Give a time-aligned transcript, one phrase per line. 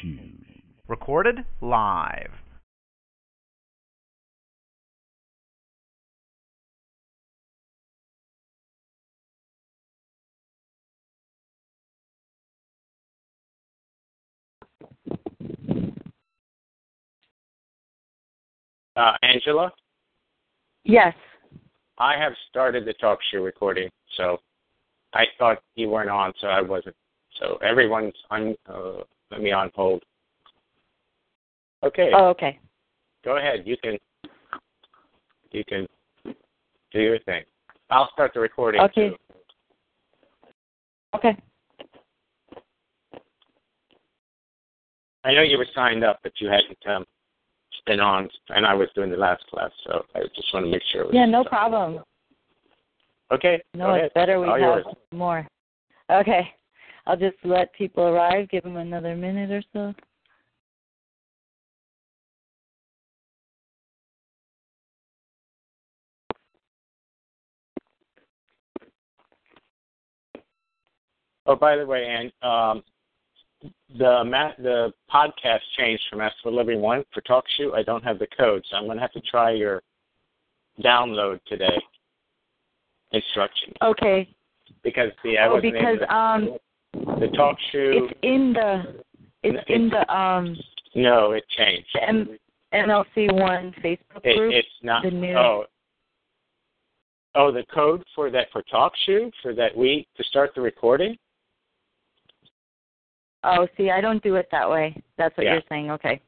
[0.00, 0.18] Shoe.
[0.88, 2.30] Recorded live.
[18.96, 19.72] Uh, Angela,
[20.84, 21.14] Yes.
[21.98, 24.38] I have started the talk show recording, so
[25.12, 26.94] I thought you weren't on, so I wasn't.
[27.40, 28.54] So everyone's on.
[28.68, 30.02] Uh, let me on hold.
[31.82, 32.58] Okay, Oh, okay.
[33.24, 33.62] go ahead.
[33.66, 33.98] You can.
[35.52, 35.86] You can
[36.92, 37.44] do your thing.
[37.90, 38.80] I'll start the recording.
[38.82, 39.10] Okay.
[39.10, 39.16] Too.
[41.14, 41.36] Okay.
[45.24, 47.04] I know you were signed up, but you hadn't um,
[47.86, 50.82] been on, and I was doing the last class, so I just want to make
[50.92, 51.02] sure.
[51.02, 52.02] It was Yeah, no problem.
[53.32, 53.60] Okay.
[53.74, 54.86] No, it's better we All have yours.
[55.12, 55.46] more.
[56.10, 56.48] Okay.
[57.06, 59.94] I'll just let people arrive, give them another minute or so.
[71.48, 72.82] Oh, by the way, Ann, um,
[73.98, 77.72] the ma- the podcast changed from Master for Living One for TalkShoe.
[77.72, 79.80] I don't have the code, so I'm going to have to try your
[80.84, 81.78] download today
[83.12, 84.28] instructions Okay.
[84.82, 86.58] because the I Oh, because um
[87.20, 87.90] the talk show.
[88.08, 89.02] it's in the
[89.42, 90.56] it's in the um
[90.94, 91.88] no, it changed.
[91.94, 92.38] the M-
[92.72, 94.54] MLC one Facebook It, group.
[94.54, 95.02] it's not.
[95.02, 95.64] the new- Oh.
[97.34, 101.16] Oh, the code for that for talk show for that week to start the recording.
[103.44, 105.00] Oh, see, I don't do it that way.
[105.18, 105.54] That's what Yeah.
[105.54, 105.90] you're saying.
[105.92, 106.20] Okay.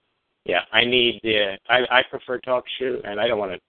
[0.44, 1.58] Yeah, I need the.
[1.68, 3.60] I I prefer talk show, and I don't want to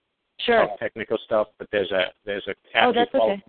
[0.44, 0.66] Sure.
[0.66, 3.42] talk technical stuff, but there's a there's a Oh, that's you okay.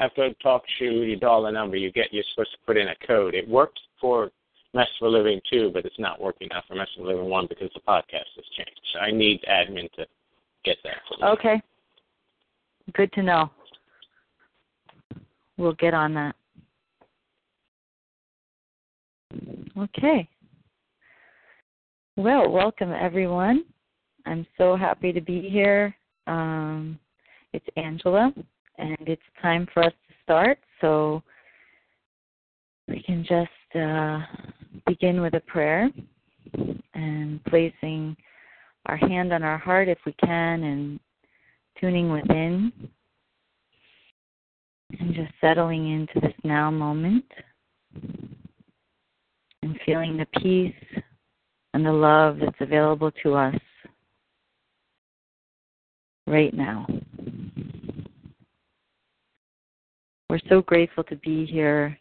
[0.00, 2.88] After a talk to you dial a number, you get you're supposed to put in
[2.88, 3.34] a code.
[3.34, 4.30] It worked for
[4.72, 7.70] Mess for Living two, but it's not working now for Mess for Living one because
[7.74, 8.80] the podcast has changed.
[8.94, 10.06] So I need admin to
[10.64, 11.26] get that.
[11.26, 11.60] Okay.
[12.94, 13.50] Good to know.
[15.58, 16.34] We'll get on that.
[19.76, 20.26] Okay.
[22.16, 23.64] Well, welcome everyone.
[24.24, 25.94] I'm so happy to be here.
[26.26, 26.98] Um,
[27.52, 28.32] it's Angela,
[28.78, 30.58] and it's time for us to start.
[30.80, 31.22] So
[32.88, 34.20] we can just uh,
[34.86, 35.90] begin with a prayer
[36.94, 38.16] and placing
[38.86, 41.00] our hand on our heart if we can and
[41.80, 42.72] tuning within
[44.98, 47.24] and just settling into this now moment
[49.62, 51.02] and feeling the peace
[51.74, 53.54] and the love that's available to us
[56.26, 56.86] right now.
[60.30, 61.98] We're so grateful to be here.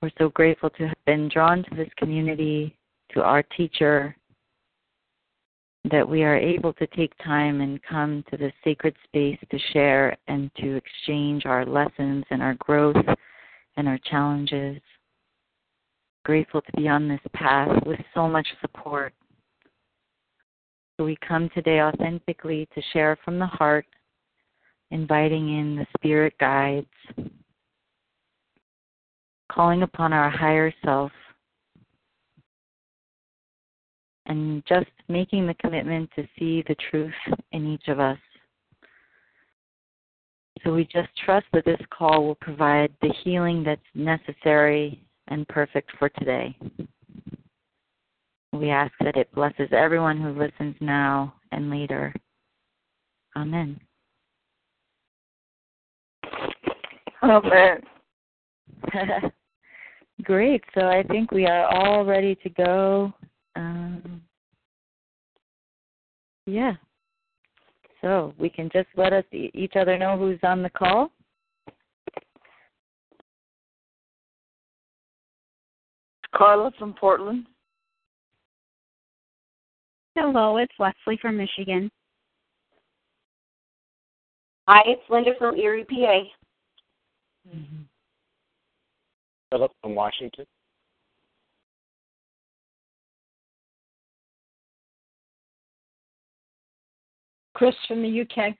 [0.00, 2.74] We're so grateful to have been drawn to this community,
[3.12, 4.16] to our teacher,
[5.90, 10.16] that we are able to take time and come to this sacred space to share
[10.26, 12.96] and to exchange our lessons and our growth
[13.76, 14.80] and our challenges.
[16.24, 19.12] Grateful to be on this path with so much support.
[20.96, 23.84] So we come today authentically to share from the heart,
[24.92, 26.86] inviting in the spirit guides,
[29.50, 31.10] calling upon our higher self
[34.26, 37.12] and just making the commitment to see the truth
[37.50, 38.18] in each of us.
[40.62, 45.90] So we just trust that this call will provide the healing that's necessary and perfect
[45.98, 46.56] for today.
[48.52, 52.14] We ask that it blesses everyone who listens now and later.
[53.34, 53.80] Amen.
[57.24, 57.80] Amen.
[60.24, 60.64] Great.
[60.74, 63.12] So I think we are all ready to go.
[63.54, 64.22] Um,
[66.46, 66.72] yeah.
[68.00, 71.12] So we can just let us e- each other know who's on the call.
[76.34, 77.46] Carla from Portland.
[80.16, 81.90] Hello, it's Leslie from Michigan.
[84.66, 86.41] Hi, it's Linda from Erie, PA.
[89.50, 90.46] Philip from Washington.
[97.54, 98.56] Chris from the UK.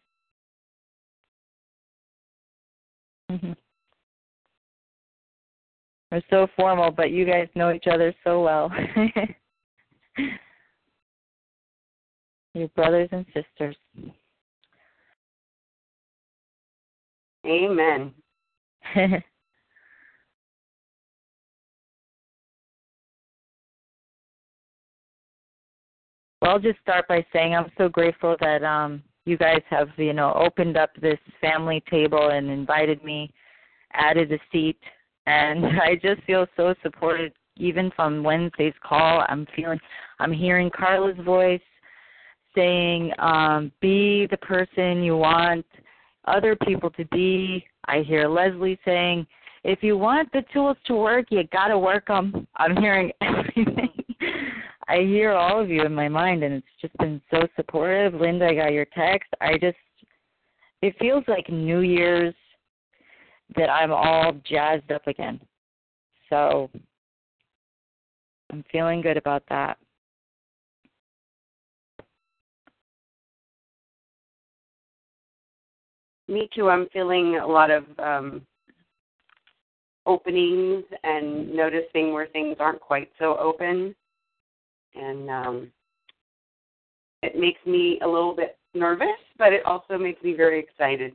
[3.31, 3.57] Mhm.
[6.11, 8.71] We're so formal, but you guys know each other so well.
[12.55, 13.77] Your brothers and sisters.
[17.47, 18.15] Amen.
[26.41, 30.13] Well, I'll just start by saying I'm so grateful that um you guys have, you
[30.13, 33.33] know, opened up this family table and invited me,
[33.93, 34.77] added a seat,
[35.27, 39.25] and I just feel so supported even from Wednesday's call.
[39.29, 39.79] I'm feeling
[40.19, 41.61] I'm hearing Carla's voice
[42.57, 45.65] saying, um, be the person you want
[46.27, 47.65] other people to be.
[47.87, 49.27] I hear Leslie saying,
[49.65, 52.47] if you want the tools to work, you got to work them.
[52.57, 53.91] I'm hearing everything.
[54.89, 58.15] I hear all of you in my mind, and it's just been so supportive.
[58.15, 59.31] Linda, I got your text.
[59.41, 59.77] I just,
[60.83, 62.35] it feels like New Year's
[63.57, 65.41] that I'm all jazzed up again.
[66.29, 66.71] So
[68.51, 69.79] I'm feeling good about that.
[76.33, 76.71] Me too.
[76.71, 78.47] I'm feeling a lot of um,
[80.07, 83.95] openings and noticing where things aren't quite so open.
[84.95, 85.73] And um,
[87.23, 91.13] it makes me a little bit nervous, but it also makes me very excited.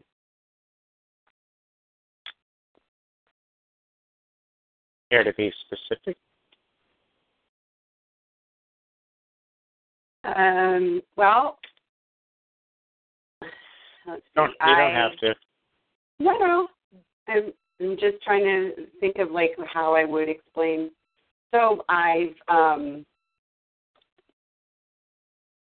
[5.09, 6.15] Care to be specific?
[10.25, 11.57] Um, well,
[14.07, 14.21] let's.
[14.35, 15.35] Don't, you I, don't have to.
[16.19, 16.67] No, no.
[17.27, 20.89] I'm, I'm just trying to think of like how I would explain.
[21.53, 23.05] So I've um,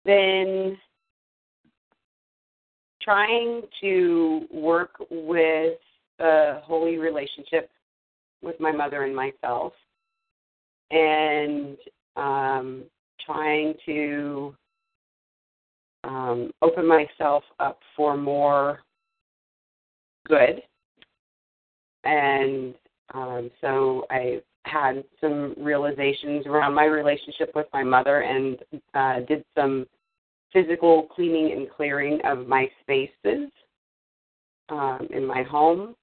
[0.05, 0.77] been
[3.01, 5.77] trying to work with
[6.19, 7.69] a holy relationship
[8.41, 9.73] with my mother and myself,
[10.91, 11.77] and
[12.15, 12.83] um,
[13.25, 14.55] trying to
[16.07, 18.79] um, open myself up for more
[20.27, 20.61] good.
[22.03, 22.73] And
[23.13, 28.57] um, so I had some realizations around my relationship with my mother and
[28.93, 29.85] uh, did some
[30.53, 33.49] physical cleaning and clearing of my spaces
[34.69, 35.95] um, in my home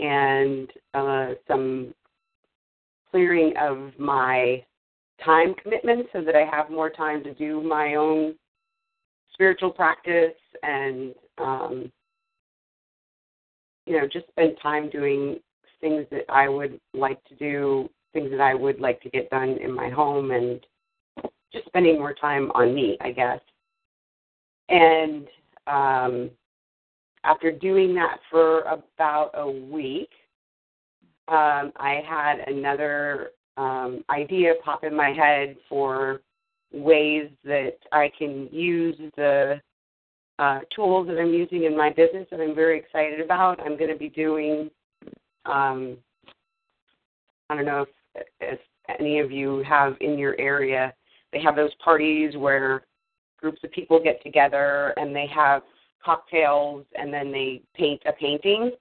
[0.00, 1.94] and uh, some
[3.10, 4.62] clearing of my
[5.24, 8.34] time commitment so that I have more time to do my own
[9.34, 10.32] spiritual practice
[10.62, 11.92] and um,
[13.86, 15.38] you know just spend time doing
[15.80, 19.58] things that I would like to do, things that I would like to get done
[19.60, 20.64] in my home, and
[21.52, 23.40] just spending more time on me, I guess.
[24.70, 25.26] And
[25.66, 26.30] um,
[27.24, 30.10] after doing that for about a week,
[31.28, 36.20] um, I had another um, idea pop in my head for
[36.74, 39.60] ways that I can use the
[40.38, 43.60] uh, tools that I'm using in my business that I'm very excited about.
[43.60, 44.70] I'm going to be doing,
[45.46, 45.96] um,
[47.48, 48.60] I don't know if, if
[48.98, 50.92] any of you have in your area,
[51.32, 52.82] they have those parties where
[53.40, 55.62] groups of people get together and they have
[56.04, 58.72] cocktails and then they paint a painting.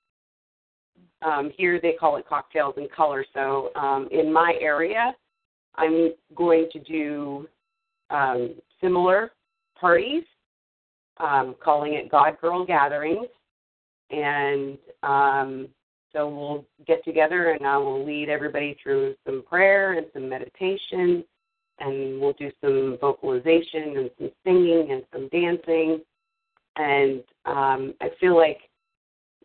[1.21, 3.23] Um, here they call it cocktails in color.
[3.33, 5.13] So um, in my area,
[5.75, 7.47] I'm going to do
[8.09, 9.31] um, similar
[9.79, 10.23] parties,
[11.17, 13.27] um, calling it God Girl Gatherings.
[14.09, 15.67] And um,
[16.11, 21.23] so we'll get together and I will lead everybody through some prayer and some meditation.
[21.79, 26.01] And we'll do some vocalization and some singing and some dancing.
[26.75, 28.59] And um, I feel like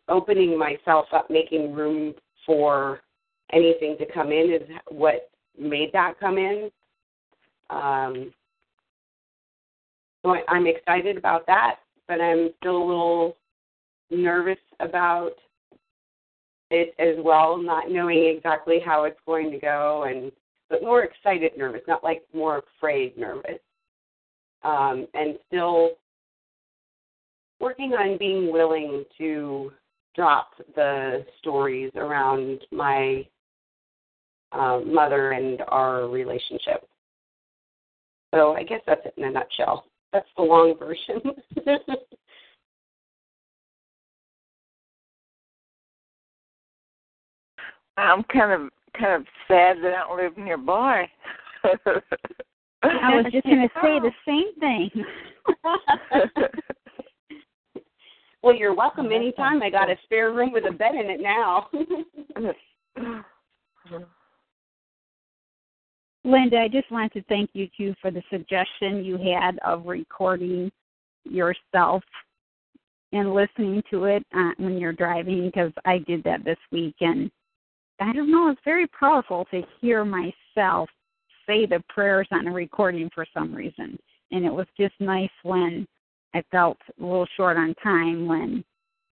[0.09, 3.01] opening myself up, making room for
[3.53, 6.71] anything to come in is what made that come in.
[7.71, 8.33] Um,
[10.31, 13.37] I, I'm excited about that, but I'm still a little
[14.11, 15.33] nervous about
[16.71, 20.31] it as well, not knowing exactly how it's going to go, and
[20.69, 23.59] but more excited nervous, not like more afraid nervous,
[24.63, 25.93] um, and still
[27.61, 29.73] working on being willing to
[30.15, 33.27] drop the stories around my
[34.53, 36.87] uh, mother and our relationship.
[38.35, 39.85] So I guess that's it in a nutshell.
[40.13, 41.21] That's the long version.
[47.99, 51.09] I'm kind of kind of sad that I don't live nearby.
[51.65, 54.91] I was just going to say the same thing.
[58.43, 59.63] well, you're welcome anytime.
[59.63, 61.69] I got a spare room with a bed in it now.
[66.29, 70.71] Linda, I just wanted to thank you too for the suggestion you had of recording
[71.25, 72.03] yourself
[73.13, 77.31] and listening to it uh, when you're driving because I did that this week and
[77.99, 80.91] I don't know, it's very powerful to hear myself
[81.47, 83.99] say the prayers on a recording for some reason.
[84.31, 85.87] and it was just nice when
[86.35, 88.63] I felt a little short on time when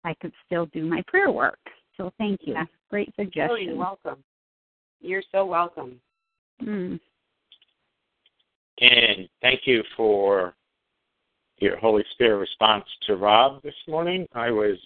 [0.04, 1.58] I could still do my prayer work.
[1.96, 2.52] So thank you.
[2.54, 2.66] Yeah.
[2.88, 3.50] Great suggestion.
[3.50, 4.22] Oh, you're welcome.
[5.00, 6.00] You're so welcome.
[6.62, 7.00] Mm.
[8.80, 10.54] And thank you for
[11.58, 14.26] your Holy Spirit response to Rob this morning.
[14.34, 14.78] I was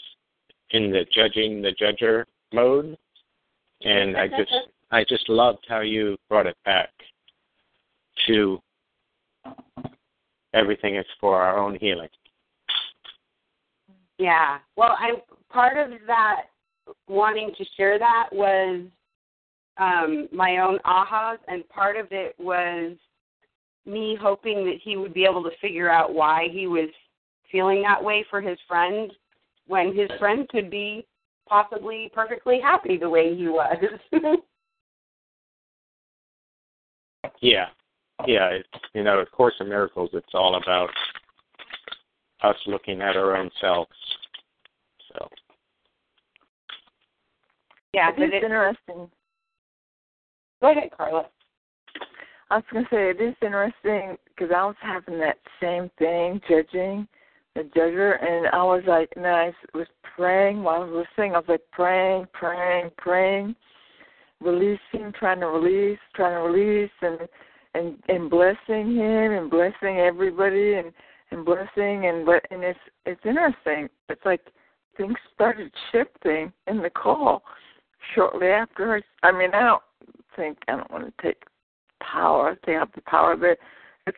[0.70, 2.96] in the judging the judger mode,
[3.82, 4.52] and I just
[4.90, 6.90] I just loved how you brought it back
[8.26, 8.60] to
[10.52, 12.08] everything is for our own healing.
[14.18, 14.58] Yeah.
[14.76, 15.12] Well, I
[15.50, 16.42] part of that
[17.08, 18.82] wanting to share that was
[19.78, 22.96] um my own ahas and part of it was
[23.86, 26.88] me hoping that he would be able to figure out why he was
[27.50, 29.12] feeling that way for his friend
[29.66, 31.06] when his friend could be
[31.48, 33.76] possibly perfectly happy the way he was.
[37.40, 37.66] Yeah,
[38.26, 38.48] yeah.
[38.48, 40.10] It's, you know, of Course in Miracles.
[40.12, 40.90] It's all about
[42.42, 43.90] us looking at our own selves.
[45.12, 45.28] So
[47.92, 49.10] yeah, it but is interesting.
[50.64, 51.26] Go ahead, Carla.
[52.50, 56.40] I was going to say it is interesting because I was having that same thing,
[56.48, 57.06] judging
[57.54, 61.34] the judger, and I was like, and I was praying while I was listening.
[61.34, 63.54] I was like praying, praying, praying,
[64.40, 67.28] releasing, trying to release, trying to release, and
[67.74, 70.92] and and blessing him and blessing everybody and
[71.30, 73.88] and blessing and but and it's it's interesting.
[74.08, 74.40] It's like
[74.96, 77.42] things started shifting in the call
[78.14, 78.96] shortly after.
[79.22, 79.82] I, I mean, I don't
[80.36, 81.42] think I don't want to take
[82.02, 82.56] power.
[82.66, 83.58] They have the power, but
[84.06, 84.16] it's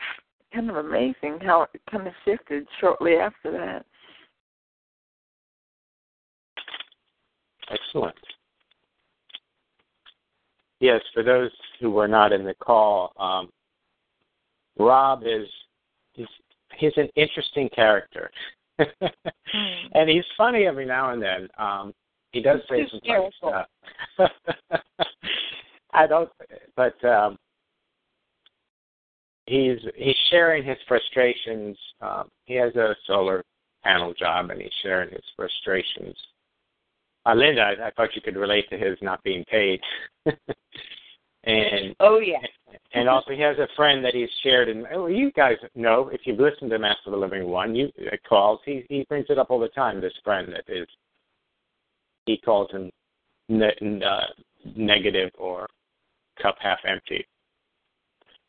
[0.52, 3.86] kind of amazing how it kind of shifted shortly after that.
[7.70, 8.16] excellent.
[10.80, 11.50] Yes, for those
[11.80, 13.50] who were not in the call, um,
[14.78, 15.48] Rob is
[16.12, 16.26] he's
[16.78, 18.30] he's an interesting character,
[18.78, 21.48] and he's funny every now and then.
[21.58, 21.94] Um,
[22.32, 23.66] he does say some funny stuff.
[25.92, 26.30] I don't,
[26.76, 27.38] but um,
[29.46, 31.76] he's he's sharing his frustrations.
[32.00, 33.42] Um, he has a solar
[33.82, 36.16] panel job, and he's sharing his frustrations.
[37.24, 39.80] Uh, Linda, I, I thought you could relate to his not being paid.
[41.44, 42.38] and Oh yeah.
[42.92, 46.22] and also he has a friend that he's shared and oh, you guys know if
[46.24, 49.38] you've listened to Master of the Living One, you uh, calls he he brings it
[49.38, 50.00] up all the time.
[50.00, 50.86] This friend that is
[52.26, 52.90] he calls him
[53.48, 54.26] ne- uh,
[54.76, 55.66] negative or
[56.40, 57.26] cup half empty.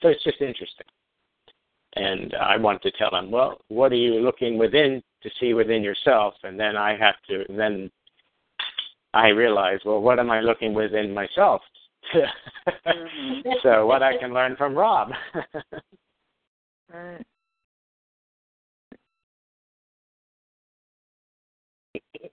[0.01, 0.85] So it's just interesting.
[1.95, 5.81] And I want to tell him, well, what are you looking within to see within
[5.81, 6.33] yourself?
[6.43, 7.91] And then I have to, and then
[9.13, 11.61] I realize, well, what am I looking within myself?
[12.87, 13.49] Mm-hmm.
[13.63, 15.09] so what I can learn from Rob.
[16.93, 17.25] Right.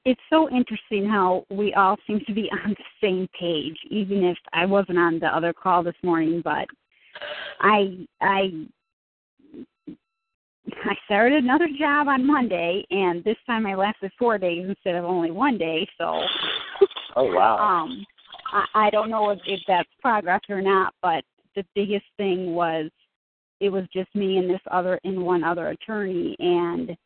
[0.04, 4.38] It's so interesting how we all seem to be on the same page, even if
[4.52, 6.42] I wasn't on the other call this morning.
[6.44, 6.66] But
[7.60, 8.66] I I
[10.66, 15.04] I started another job on Monday, and this time I lasted four days instead of
[15.04, 15.86] only one day.
[15.98, 16.20] So
[17.16, 17.56] oh wow.
[17.58, 18.04] um,
[18.52, 21.24] I, I don't know if, if that's progress or not, but
[21.56, 22.90] the biggest thing was
[23.60, 26.96] it was just me and this other and one other attorney, and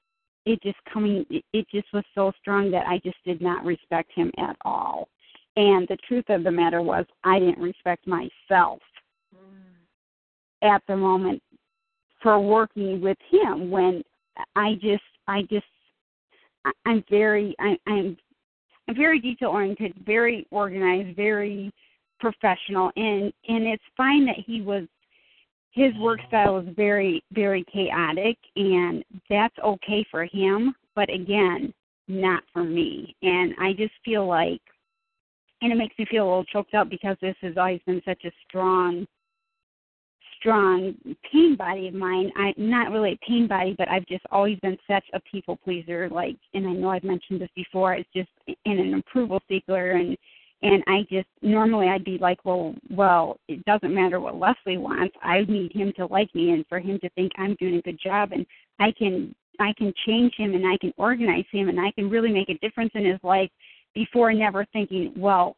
[0.48, 4.32] it just coming it, just was so strong that I just did not respect him
[4.38, 5.08] at all.
[5.56, 8.80] And the truth of the matter was I didn't respect myself
[9.34, 10.62] mm.
[10.62, 11.42] at the moment
[12.22, 14.02] for working with him when
[14.56, 15.66] I just I just
[16.86, 18.16] I'm very I, I'm
[18.88, 21.72] I'm very detail oriented, very organized, very
[22.20, 24.84] professional and and it's fine that he was
[25.72, 31.72] his work style is very very chaotic and that's okay for him but again
[32.10, 33.14] not for me.
[33.22, 34.60] And i just feel like
[35.60, 38.24] and it makes me feel a little choked up because this has always been such
[38.24, 39.06] a strong
[40.38, 40.94] strong
[41.32, 42.30] pain body of mine.
[42.36, 46.08] I not really a pain body but i've just always been such a people pleaser
[46.10, 50.16] like and i know i've mentioned this before it's just in an approval seeker and
[50.62, 55.14] and I just normally I'd be like, well, well, it doesn't matter what Leslie wants.
[55.22, 57.98] I need him to like me and for him to think I'm doing a good
[58.02, 58.44] job, and
[58.78, 62.32] I can I can change him and I can organize him and I can really
[62.32, 63.50] make a difference in his life
[63.94, 65.56] before never thinking, well,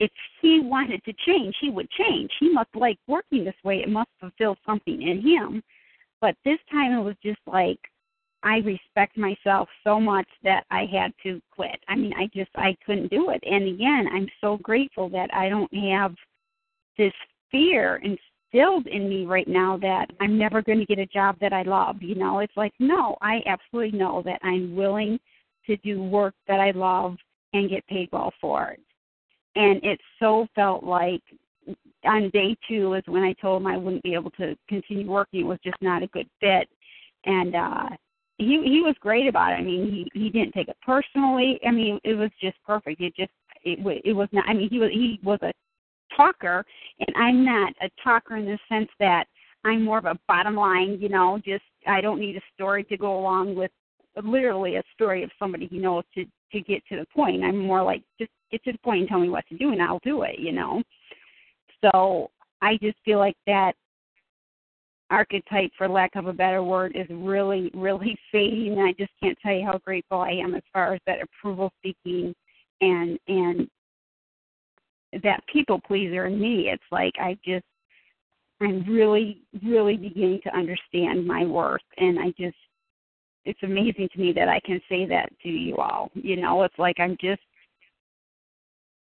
[0.00, 0.10] if
[0.42, 2.30] he wanted to change, he would change.
[2.38, 3.78] He must like working this way.
[3.78, 5.62] It must fulfill something in him.
[6.20, 7.78] But this time it was just like
[8.42, 11.80] I respect myself so much that I had to quit.
[11.88, 13.42] I mean, I just I couldn't do it.
[13.44, 16.14] And again, I'm so grateful that I don't have
[16.96, 17.12] this
[17.50, 21.52] fear instilled in me right now that I'm never going to get a job that
[21.52, 22.02] I love.
[22.02, 25.18] You know, it's like, no, I absolutely know that I'm willing
[25.66, 27.16] to do work that I love
[27.52, 28.80] and get paid well for it.
[29.56, 31.22] And it so felt like
[32.04, 35.40] on day two is when I told him I wouldn't be able to continue working.
[35.40, 36.68] It was just not a good fit.
[37.24, 37.88] And uh
[38.38, 39.56] he he was great about it.
[39.56, 41.60] I mean, he he didn't take it personally.
[41.66, 43.00] I mean, it was just perfect.
[43.00, 43.32] It just
[43.64, 44.48] it it was not.
[44.48, 45.52] I mean, he was he was a
[46.16, 46.64] talker,
[47.00, 49.24] and I'm not a talker in the sense that
[49.64, 50.98] I'm more of a bottom line.
[51.00, 53.72] You know, just I don't need a story to go along with
[54.22, 57.42] literally a story of somebody he knows to to get to the point.
[57.42, 59.82] I'm more like just get to the point and tell me what to do, and
[59.82, 60.38] I'll do it.
[60.38, 60.82] You know,
[61.84, 62.30] so
[62.62, 63.72] I just feel like that
[65.10, 68.72] archetype, for lack of a better word, is really, really fading.
[68.78, 71.72] And I just can't tell you how grateful I am as far as that approval
[71.82, 72.34] seeking
[72.80, 73.68] and and
[75.24, 76.68] that people pleaser in me.
[76.70, 77.64] It's like I just
[78.60, 82.56] I'm really, really beginning to understand my worth and I just
[83.44, 86.10] it's amazing to me that I can say that to you all.
[86.14, 87.40] You know, it's like I'm just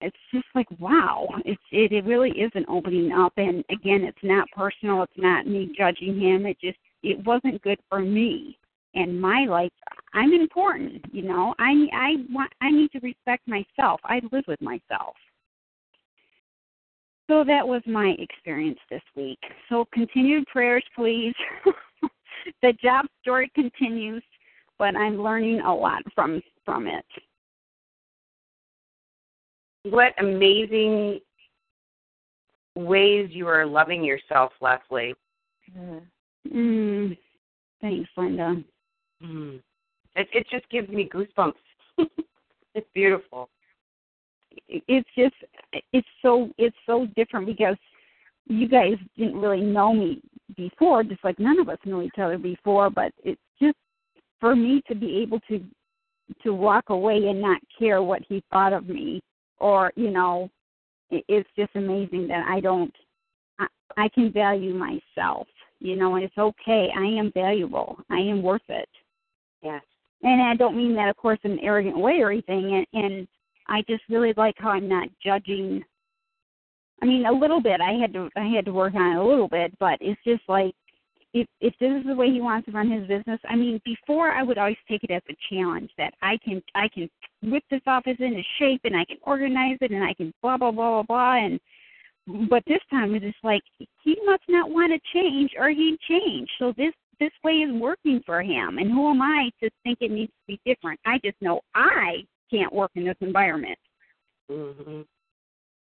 [0.01, 1.27] it's just like wow.
[1.45, 3.33] It's it, it really is an opening up.
[3.37, 5.03] And again it's not personal.
[5.03, 6.47] It's not me judging him.
[6.47, 8.59] It just it wasn't good for me
[8.95, 9.73] and my life.
[10.13, 11.55] I'm important you know.
[11.59, 14.01] I i want i need to respect myself.
[14.05, 15.15] I live with myself.
[17.29, 19.39] So that was my experience this week.
[19.69, 21.35] So continued prayers please.
[22.63, 24.23] The job story continues
[24.79, 27.05] but i'm learning a lot from from it
[29.85, 31.21] what amazing
[32.75, 35.15] ways you are loving yourself, Leslie.
[36.53, 37.17] Mm.
[37.81, 38.63] Thanks, Linda.
[39.23, 39.61] Mm.
[40.17, 41.53] It it just gives me goosebumps.
[42.75, 43.49] it's beautiful.
[44.69, 45.35] It's just
[45.93, 47.77] it's so it's so different because
[48.47, 50.21] you guys didn't really know me
[50.57, 52.91] before, just like none of us knew each other before.
[52.91, 53.77] But it's just
[54.41, 55.65] for me to be able to
[56.43, 59.21] to walk away and not care what he thought of me
[59.61, 60.51] or you know
[61.11, 62.95] it's just amazing that i don't
[63.59, 65.47] I, I can value myself
[65.85, 66.89] you know and it's okay.
[66.97, 67.99] I am valuable.
[68.11, 68.89] I am worth it.
[69.63, 69.83] Yes.
[70.23, 73.29] And i don't mean that of course in an arrogant way or anything and and
[73.69, 75.85] i just really like how i'm not judging.
[77.03, 77.81] I mean a little bit.
[77.81, 80.43] I had to i had to work on it a little bit but it's just
[80.49, 80.75] like
[81.35, 84.31] if if this is the way he wants to run his business, I mean, before
[84.31, 87.11] I would always take it as a challenge that I can I can
[87.43, 90.71] whip this office into shape and I can organize it and I can blah blah
[90.71, 91.61] blah blah blah and
[92.49, 96.49] but this time it's just like he must not want to change or he'd change.
[96.59, 100.13] So this this way is working for him and who am I to think it
[100.13, 101.01] needs to be different?
[101.05, 103.79] I just know I can't work in this environment.
[104.51, 105.05] Mhm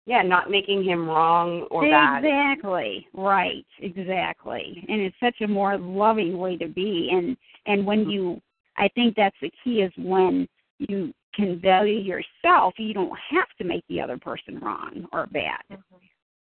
[0.06, 2.30] yeah, not making him wrong or exactly.
[2.30, 2.52] bad.
[2.54, 3.08] Exactly.
[3.14, 3.66] Right.
[3.80, 4.86] Exactly.
[4.90, 7.10] And it's such a more loving way to be.
[7.12, 8.42] And and when you,
[8.78, 10.48] I think that's the key is when
[10.80, 15.62] you can value yourself, you don't have to make the other person wrong or bad,
[15.72, 15.98] mm-hmm.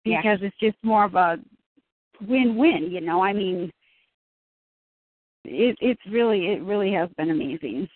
[0.03, 1.37] because it's just more of a
[2.27, 2.89] win-win.
[2.89, 3.71] You know, I mean,
[5.43, 7.89] it, it's really, it really has been amazing.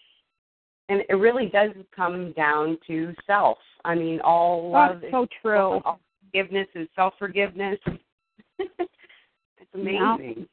[0.88, 5.80] And it really does come down to self I mean, all love That's so true.
[5.86, 6.00] All
[6.32, 7.80] forgiveness is self forgiveness.
[8.60, 10.48] it's amazing.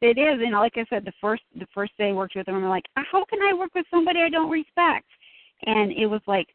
[0.00, 2.56] It is, and like I said, the first the first day I worked with them,
[2.56, 5.06] I'm like, uh, how can I work with somebody I don't respect?
[5.64, 6.48] And it was like,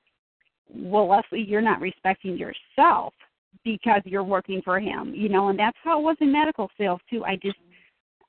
[0.70, 3.14] well, Leslie, you're not respecting yourself
[3.64, 5.48] because you're working for him, you know.
[5.48, 7.24] And that's how it was in medical sales too.
[7.24, 7.58] I just,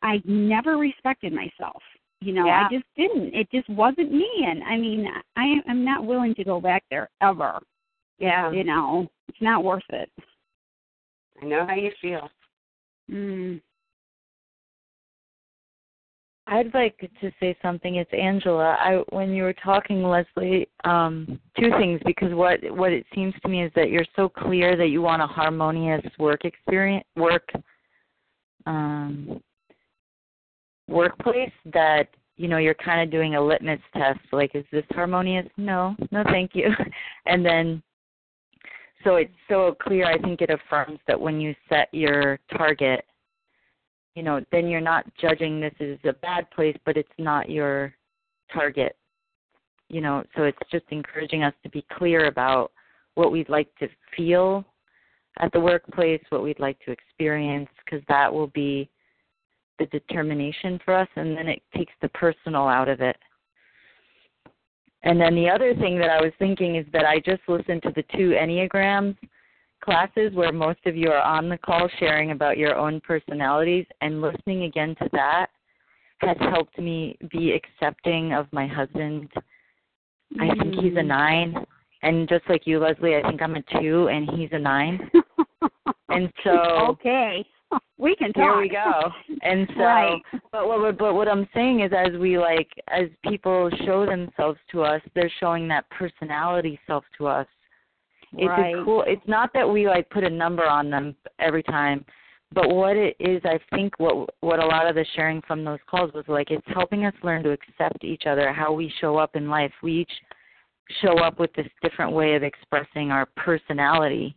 [0.02, 1.82] I never respected myself.
[2.20, 2.66] You know, yeah.
[2.68, 3.32] I just didn't.
[3.34, 4.28] It just wasn't me.
[4.46, 7.58] And I mean, I am not willing to go back there ever.
[8.18, 8.50] Yeah.
[8.50, 10.10] You know, it's not worth it.
[11.40, 12.28] I know how you feel.
[13.10, 13.60] Mm.
[16.48, 17.96] I'd like to say something.
[17.96, 18.76] It's Angela.
[18.80, 23.48] I when you were talking, Leslie, um, two things because what what it seems to
[23.48, 27.48] me is that you're so clear that you want a harmonious work experience, work
[28.66, 29.40] um,
[30.88, 34.20] workplace that you know you're kind of doing a litmus test.
[34.32, 35.46] Like, is this harmonious?
[35.56, 36.70] No, no, thank you.
[37.26, 37.82] and then
[39.04, 43.04] so it's so clear i think it affirms that when you set your target
[44.14, 47.94] you know then you're not judging this is a bad place but it's not your
[48.52, 48.96] target
[49.88, 52.72] you know so it's just encouraging us to be clear about
[53.14, 54.64] what we'd like to feel
[55.40, 58.88] at the workplace what we'd like to experience because that will be
[59.78, 63.16] the determination for us and then it takes the personal out of it
[65.02, 67.92] and then the other thing that I was thinking is that I just listened to
[67.94, 69.16] the two Enneagrams
[69.80, 74.20] classes where most of you are on the call sharing about your own personalities and
[74.20, 75.46] listening again to that
[76.20, 79.30] has helped me be accepting of my husband.
[80.36, 80.42] Mm-hmm.
[80.42, 81.06] I think he's a Mm.
[81.06, 81.66] nine.
[82.02, 85.10] And just like you, Leslie, I think I'm a two and he's a nine.
[86.10, 86.52] And so
[86.88, 87.44] okay,
[87.98, 88.42] we can talk.
[88.42, 89.10] here we go.
[89.42, 90.22] And so Right.
[90.52, 94.82] but what but what I'm saying is as we like as people show themselves to
[94.82, 97.46] us, they're showing that personality self to us.
[98.32, 98.74] It's right.
[98.84, 102.04] cool it's not that we like put a number on them every time,
[102.52, 105.78] but what it is I think what what a lot of the sharing from those
[105.88, 109.34] calls was like it's helping us learn to accept each other, how we show up
[109.36, 109.72] in life.
[109.82, 110.12] We each
[111.02, 114.34] show up with this different way of expressing our personality,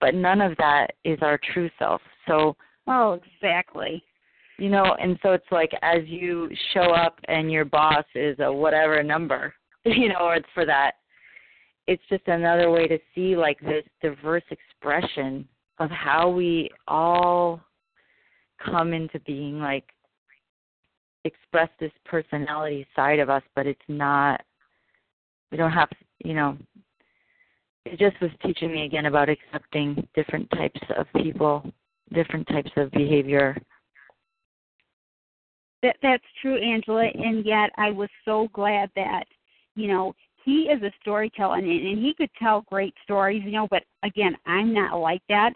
[0.00, 2.00] but none of that is our true self.
[2.26, 4.02] So Oh, exactly.
[4.58, 8.52] you know, and so it's like as you show up and your boss is a
[8.52, 10.92] whatever number, you know, or it's for that,
[11.86, 17.60] it's just another way to see like this diverse expression of how we all
[18.64, 19.84] come into being, like
[21.24, 24.40] express this personality side of us, but it's not,
[25.50, 25.88] we don't have,
[26.24, 26.56] you know,
[27.84, 31.68] it just was teaching me again about accepting different types of people,
[32.12, 33.56] different types of behavior,
[35.82, 37.08] That that's true, Angela.
[37.14, 39.24] And yet, I was so glad that
[39.74, 43.42] you know he is a storyteller, and, and he could tell great stories.
[43.44, 45.52] You know, but again, I'm not like that.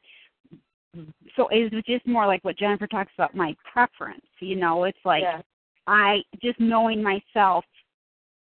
[1.36, 4.24] So it was just more like what Jennifer talks about, my preference.
[4.40, 5.42] You know, it's like Yeah.
[5.86, 7.64] I just knowing myself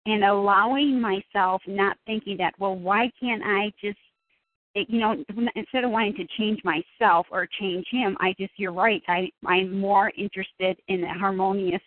[0.06, 3.98] and allowing myself, not thinking that, well, why can't I just,
[4.74, 5.16] it, you know,
[5.54, 9.02] instead of wanting to change myself or change him, I just, you're right.
[9.08, 11.82] I I'm more interested in a harmonious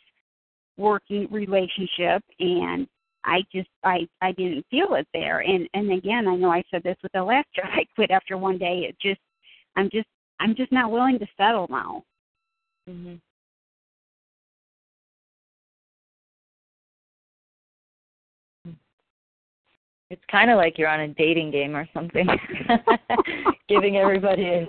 [0.78, 2.88] working relationship, and
[3.26, 5.40] I just I I didn't feel it there.
[5.40, 8.38] And and again, I know I said this with the last job I quit after
[8.38, 8.88] one day.
[8.90, 9.22] It just
[9.76, 10.08] I'm just
[10.40, 12.04] I'm just not willing to settle now.
[12.90, 13.16] Mm-hmm.
[20.10, 22.28] It's kind of like you're on a dating game or something,
[23.70, 24.68] giving everybody a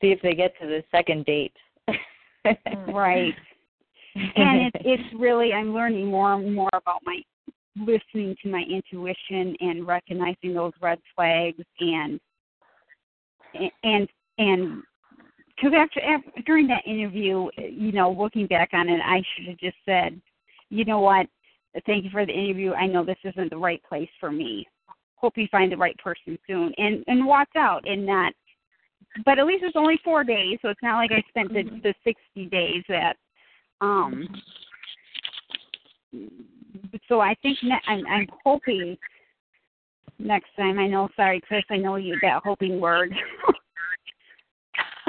[0.00, 1.54] see if they get to the second date.
[2.88, 3.34] Right.
[4.14, 7.20] and it's it's really I'm learning more and more about my
[7.76, 12.18] listening to my intuition and recognizing those red flags and
[13.82, 14.82] and and
[15.56, 19.58] because after, after during that interview, you know, looking back on it, I should have
[19.58, 20.20] just said,
[20.70, 21.26] you know what,
[21.86, 22.72] thank you for the interview.
[22.72, 24.66] I know this isn't the right place for me.
[25.16, 28.32] Hope you find the right person soon, and and walked out and not.
[29.24, 31.94] But at least it's only four days, so it's not like I spent the the
[32.04, 33.16] sixty days that
[33.80, 34.28] um
[37.08, 38.96] so I think ne- I'm, I'm hoping
[40.18, 40.78] next time.
[40.78, 43.12] I know, sorry, Chris, I know you that hoping word.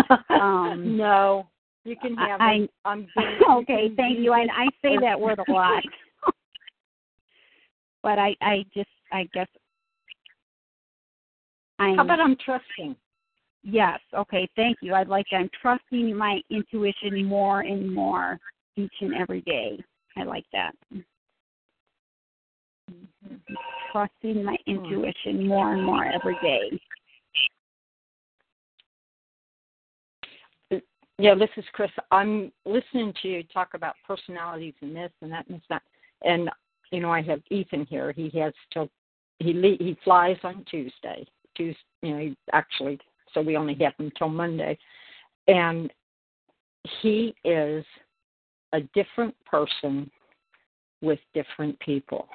[0.29, 1.47] um, no,
[1.83, 2.71] you can have I, it.
[2.85, 3.07] I'm
[3.51, 4.33] okay, thank you.
[4.33, 5.83] I, I say that word a lot,
[8.03, 9.47] but I, I just, I guess,
[11.79, 11.97] I'm.
[11.97, 12.95] How about I'm trusting?
[13.63, 13.99] Yes.
[14.13, 14.49] Okay.
[14.55, 14.93] Thank you.
[14.93, 15.27] I'd like.
[15.31, 18.39] I'm trusting my intuition more and more
[18.75, 19.79] each and every day.
[20.17, 20.73] I like that.
[20.93, 20.99] Mm-hmm.
[23.91, 24.71] Trusting my hmm.
[24.71, 26.79] intuition more and more every day.
[30.71, 30.77] Uh,
[31.17, 31.91] yeah, this is Chris.
[32.11, 35.83] I'm listening to you talk about personalities and this and that and that.
[36.23, 36.49] And
[36.91, 38.11] you know, I have Ethan here.
[38.11, 38.89] He has till
[39.39, 41.25] he le- he flies on Tuesday.
[41.55, 42.99] Tuesday, you know, he actually.
[43.33, 44.77] So we only have him till Monday,
[45.47, 45.91] and
[47.01, 47.85] he is
[48.73, 50.09] a different person
[51.01, 52.27] with different people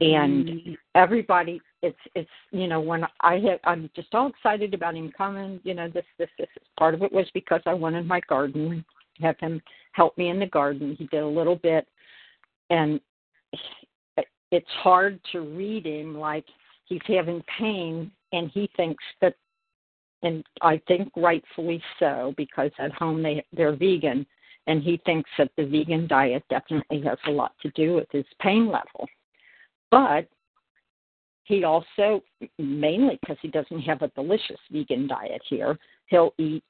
[0.00, 0.76] and mm.
[0.94, 5.60] everybody it's it's you know when i had i'm just all excited about him coming
[5.64, 8.84] you know this this this part of it was because i wanted my garden
[9.20, 9.60] have him
[9.92, 11.86] help me in the garden he did a little bit
[12.70, 13.00] and
[14.50, 16.44] it's hard to read him like
[16.84, 19.34] he's having pain and he thinks that
[20.22, 24.26] and i think rightfully so because at home they they're vegan
[24.66, 28.24] and he thinks that the vegan diet definitely has a lot to do with his
[28.40, 29.08] pain level.
[29.90, 30.28] But
[31.44, 32.22] he also,
[32.58, 36.62] mainly because he doesn't have a delicious vegan diet here, he'll eat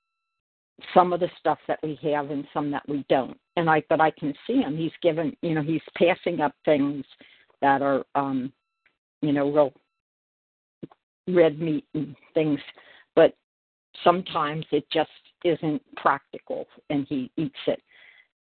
[0.94, 3.38] some of the stuff that we have and some that we don't.
[3.56, 4.76] And I, but I can see him.
[4.76, 7.04] He's given, you know, he's passing up things
[7.60, 8.52] that are, um,
[9.20, 9.72] you know, real
[11.28, 12.58] red meat and things.
[13.14, 13.34] But
[14.02, 15.10] sometimes it just
[15.44, 17.80] isn't practical, and he eats it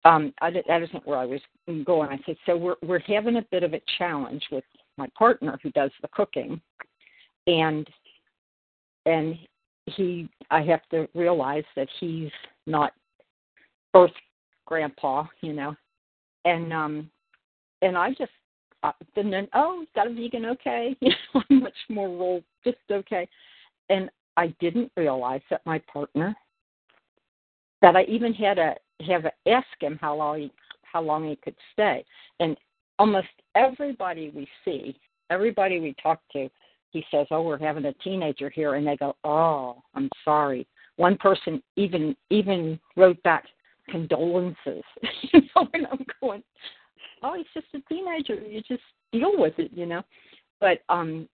[0.05, 1.41] um, I, that isn't where I was
[1.83, 2.09] going.
[2.09, 4.63] I said, so we're we're having a bit of a challenge with
[4.97, 6.61] my partner who does the cooking,
[7.47, 7.88] and
[9.07, 9.35] and
[9.85, 12.31] he I have to realize that he's
[12.65, 12.93] not
[13.95, 14.11] Earth
[14.65, 15.75] grandpa, you know,
[16.43, 17.09] and um,
[17.81, 18.31] and I just
[18.83, 23.27] uh, and then oh, got a vegan, okay, you know, much more role, just okay,
[23.89, 26.35] and I didn't realize that my partner
[27.81, 28.75] that I even had to
[29.07, 32.05] have to ask him how long he how long he could stay,
[32.39, 32.57] and
[32.99, 34.97] almost everybody we see,
[35.29, 36.49] everybody we talk to,
[36.95, 41.17] he says, "Oh, we're having a teenager here," and they go, "Oh, I'm sorry." One
[41.17, 43.43] person even even wrote back
[43.89, 44.84] condolences,
[45.34, 46.41] you know, and I'm going,
[47.21, 48.36] "Oh, he's just a teenager.
[48.36, 48.81] You just
[49.12, 50.03] deal with it, you know."
[50.62, 51.27] But um,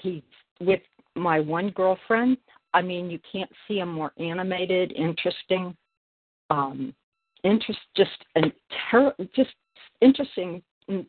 [0.00, 0.22] he's
[0.58, 0.80] with
[1.14, 2.38] my one girlfriend.
[2.72, 5.76] I mean, you can't see a more animated, interesting,
[6.48, 6.94] um,
[7.44, 8.50] interest, just and
[8.90, 9.50] ter- just
[10.00, 10.62] interesting,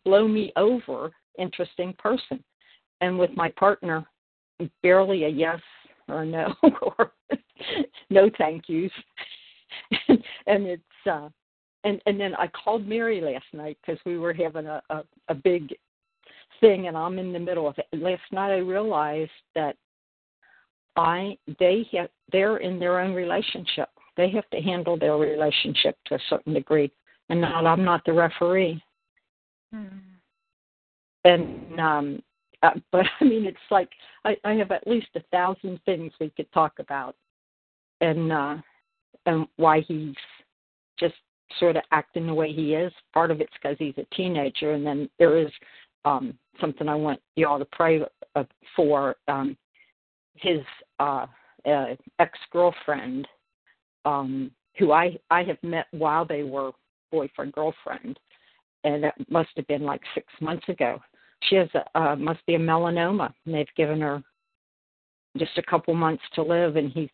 [0.04, 2.44] blow me over, interesting person
[3.02, 4.06] and with my partner,
[4.84, 5.60] barely a yes
[6.08, 7.12] or no or
[8.10, 8.92] no thank yous.
[10.10, 11.30] and it's uh
[11.84, 15.36] and and then I called Mary last night because we were having a, a a
[15.36, 15.74] big
[16.60, 17.88] thing, and I'm in the middle of it.
[17.98, 19.76] Last night I realized that
[20.96, 23.90] I they have they're in their own relationship.
[24.18, 26.92] They have to handle their relationship to a certain degree,
[27.30, 28.84] and not I'm not the referee.
[29.74, 30.02] Mm.
[31.26, 32.24] And um
[32.64, 33.90] uh, but I mean, it's like
[34.26, 37.16] I, I have at least a thousand things we could talk about,
[38.02, 38.58] and uh,
[39.26, 40.16] and why he's
[41.00, 41.16] just
[41.60, 42.92] sort of acting the way he is.
[43.14, 45.52] Part of it's because he's a teenager, and then there is
[46.06, 48.02] um, something I want y'all to pray
[48.36, 48.44] uh,
[48.76, 49.16] for.
[49.28, 49.58] Um,
[50.36, 50.60] his
[51.00, 51.26] uh,
[51.66, 53.28] uh, ex girlfriend,
[54.06, 56.72] um, who I I have met while they were
[57.12, 58.18] boyfriend girlfriend,
[58.84, 61.02] and that must have been like six months ago
[61.44, 64.22] she has a, uh, must be a melanoma, and they've given her
[65.38, 67.10] just a couple months to live, and he's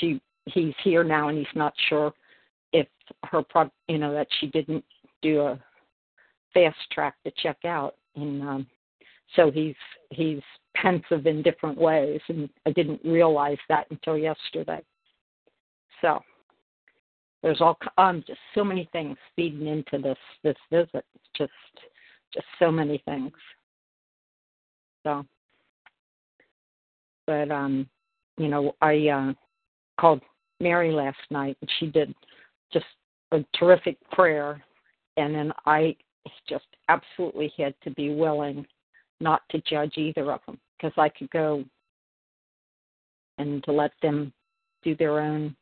[0.00, 2.12] she he's here now, and he's not sure
[2.72, 2.86] if
[3.24, 4.84] her pro you know that she didn't
[5.22, 5.58] do a
[6.54, 8.66] fast track to check out, and um,
[9.36, 9.74] so he's
[10.10, 10.40] he's
[10.74, 14.80] pensive in different ways, and I didn't realize that until yesterday.
[16.00, 16.20] So
[17.42, 21.04] there's all um just so many things feeding into this this visit,
[21.36, 21.52] just
[22.32, 23.32] just so many things.
[25.08, 25.24] So,
[27.26, 27.88] but um,
[28.36, 29.32] you know, I uh,
[29.98, 30.20] called
[30.60, 32.14] Mary last night, and she did
[32.70, 32.84] just
[33.32, 34.62] a terrific prayer,
[35.16, 35.96] and then I
[36.46, 38.66] just absolutely had to be willing
[39.18, 41.64] not to judge either of them because I could go
[43.38, 44.30] and to let them
[44.82, 45.56] do their own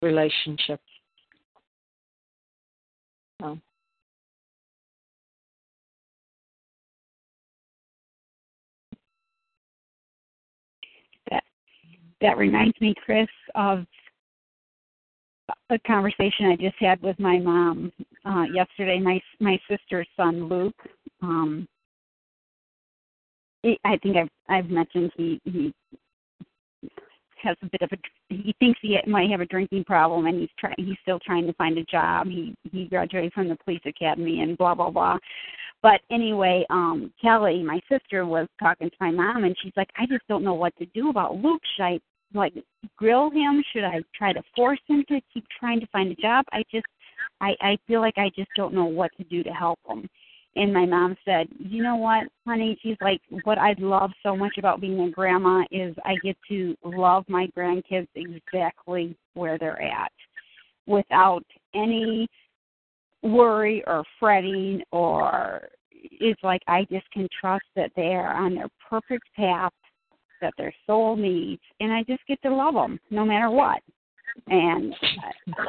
[0.00, 0.80] relationship.
[3.42, 3.58] So.
[12.20, 13.84] That reminds me, Chris, of
[15.70, 17.92] a conversation I just had with my mom
[18.24, 18.98] uh, yesterday.
[19.00, 20.74] My my sister's son, Luke.
[21.22, 21.68] Um,
[23.62, 25.74] he, I think I've I've mentioned he he
[27.42, 27.96] has a bit of a
[28.28, 31.52] he thinks he might have a drinking problem and he's trying he's still trying to
[31.54, 35.18] find a job he he graduated from the police academy and blah blah blah
[35.86, 40.04] but anyway um kelly my sister was talking to my mom and she's like i
[40.06, 41.62] just don't know what to do about luke.
[41.76, 42.00] Should i
[42.34, 42.54] like
[42.96, 43.62] grill him?
[43.72, 46.44] Should i try to force him to keep trying to find a job?
[46.52, 46.86] I just
[47.40, 50.08] i i feel like i just don't know what to do to help him.
[50.56, 52.78] And my mom said, "You know what, honey?
[52.82, 56.74] She's like, what I love so much about being a grandma is I get to
[56.82, 60.10] love my grandkids exactly where they're at,
[60.86, 61.44] without
[61.74, 62.26] any
[63.22, 65.68] worry or fretting or
[66.12, 69.72] it's like I just can trust that they are on their perfect path
[70.40, 73.82] that their soul needs, and I just get to love them no matter what."
[74.48, 74.94] And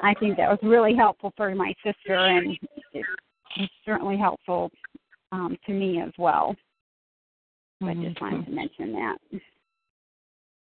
[0.03, 2.57] I think that was really helpful for my sister, and
[2.93, 4.71] it's certainly helpful
[5.31, 6.55] um, to me as well.
[7.81, 8.01] Mm-hmm.
[8.01, 9.17] I just wanted to mention that.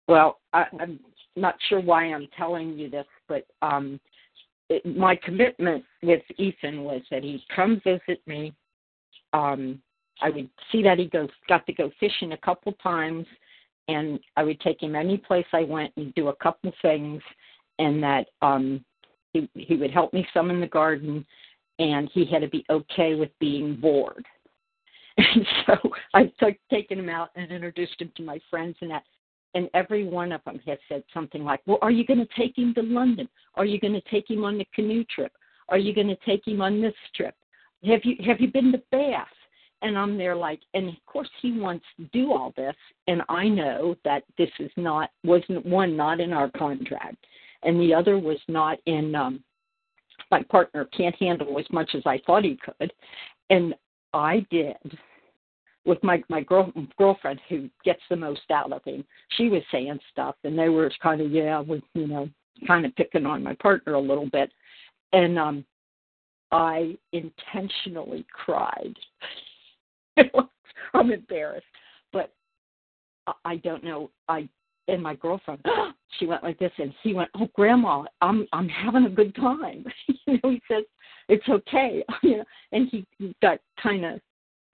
[0.07, 0.99] Well, I, I'm
[1.35, 3.99] not sure why I'm telling you this, but um,
[4.69, 8.53] it, my commitment with Ethan was that he'd come visit me.
[9.33, 9.81] Um,
[10.21, 13.25] I would see that he goes got to go fishing a couple times,
[13.87, 17.21] and I would take him any place I went and do a couple things,
[17.79, 18.83] and that um,
[19.33, 21.25] he he would help me some in the garden,
[21.79, 24.25] and he had to be okay with being bored.
[25.17, 25.75] And so
[26.13, 29.03] I took taken him out and introduced him to my friends and that.
[29.53, 32.57] And every one of them has said something like, "Well, are you going to take
[32.57, 33.27] him to London?
[33.55, 35.31] Are you going to take him on the canoe trip?
[35.69, 37.33] Are you going to take him on this trip?
[37.85, 39.27] Have you have you been to Bath?
[39.83, 42.75] And I'm there like, and of course he wants to do all this,
[43.07, 47.17] and I know that this is not wasn't one not in our contract,
[47.63, 49.13] and the other was not in.
[49.13, 49.43] um
[50.31, 52.91] My partner can't handle as much as I thought he could,
[53.51, 53.75] and
[54.13, 54.97] I did
[55.85, 59.05] with my my girl girlfriend who gets the most out of him.
[59.37, 62.29] She was saying stuff, and they were kind of yeah, with you know,
[62.67, 64.51] kind of picking on my partner a little bit,
[65.13, 65.65] and um,
[66.51, 68.95] I intentionally cried.
[70.93, 71.65] I'm embarrassed,
[72.13, 72.33] but
[73.43, 74.09] I don't know.
[74.29, 74.47] I
[74.87, 75.65] and my girlfriend,
[76.19, 79.85] she went like this, and he went, "Oh, Grandma, I'm I'm having a good time."
[80.07, 80.83] you know, he says
[81.27, 83.05] it's okay, you know, and he
[83.41, 84.19] got kind of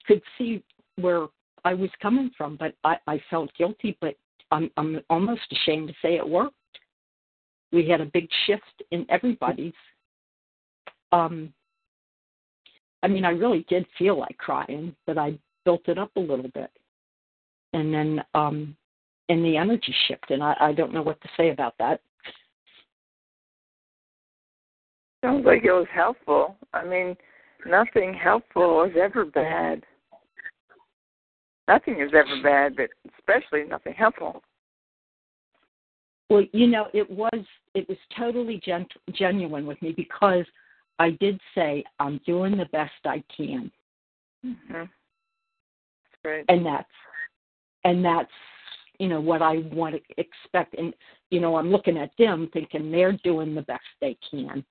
[0.06, 0.64] could see
[0.98, 1.28] where
[1.66, 4.16] I was coming from, but I I felt guilty, but
[4.52, 6.56] I'm I'm almost ashamed to say it worked.
[7.72, 9.74] We had a big shift in everybody's
[11.12, 11.54] um
[13.04, 16.50] I mean, I really did feel like crying, but I built it up a little
[16.54, 16.72] bit.
[17.74, 18.76] And then um
[19.30, 22.02] and the energy shift and I, I don't know what to say about that.
[25.24, 26.58] Sounds like it was helpful.
[26.74, 27.16] I mean,
[27.66, 29.84] nothing helpful is ever bad.
[31.68, 34.44] Nothing is ever bad, but especially nothing helpful.
[36.30, 40.46] Well, you know, it was it was totally gen- genuine with me because
[41.00, 43.72] I did say I'm doing the best I can.
[44.46, 44.84] Mm-hmm.
[46.24, 46.46] Great.
[46.50, 46.88] And that's
[47.84, 48.32] and that's
[49.00, 50.94] you know what I want to expect and
[51.32, 54.64] you know I'm looking at them thinking they're doing the best they can.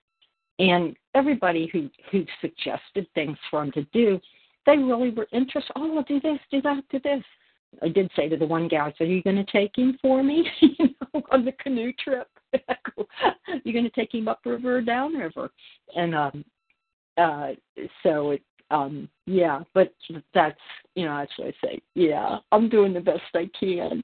[0.59, 4.21] And everybody who who suggested things for them to do,
[4.67, 5.73] they really were interested.
[5.77, 7.23] Oh, I'll do this, do that, do this.
[7.81, 9.99] I did say to the one guy, I said, Are you going to take him
[10.03, 12.29] for me you know, on the canoe trip?
[13.65, 15.51] You're going to take him upriver or downriver?
[15.97, 16.45] And um,
[17.17, 17.51] uh,
[18.03, 19.93] so it, um, yeah, but
[20.35, 20.59] that's,
[20.95, 21.83] you know, that's what I say.
[21.95, 24.03] Yeah, I'm doing the best I can.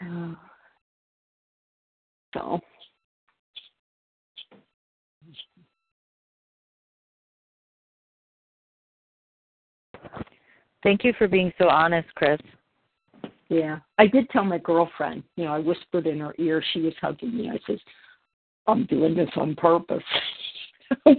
[2.32, 2.60] So.
[10.82, 12.38] Thank you for being so honest, Chris.
[13.50, 15.24] Yeah, I did tell my girlfriend.
[15.36, 16.62] You know, I whispered in her ear.
[16.72, 17.50] She was hugging me.
[17.50, 17.80] I says,
[18.68, 20.04] "I'm doing this on purpose."
[21.04, 21.18] and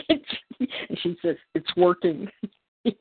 [1.03, 2.27] she says, "It's working."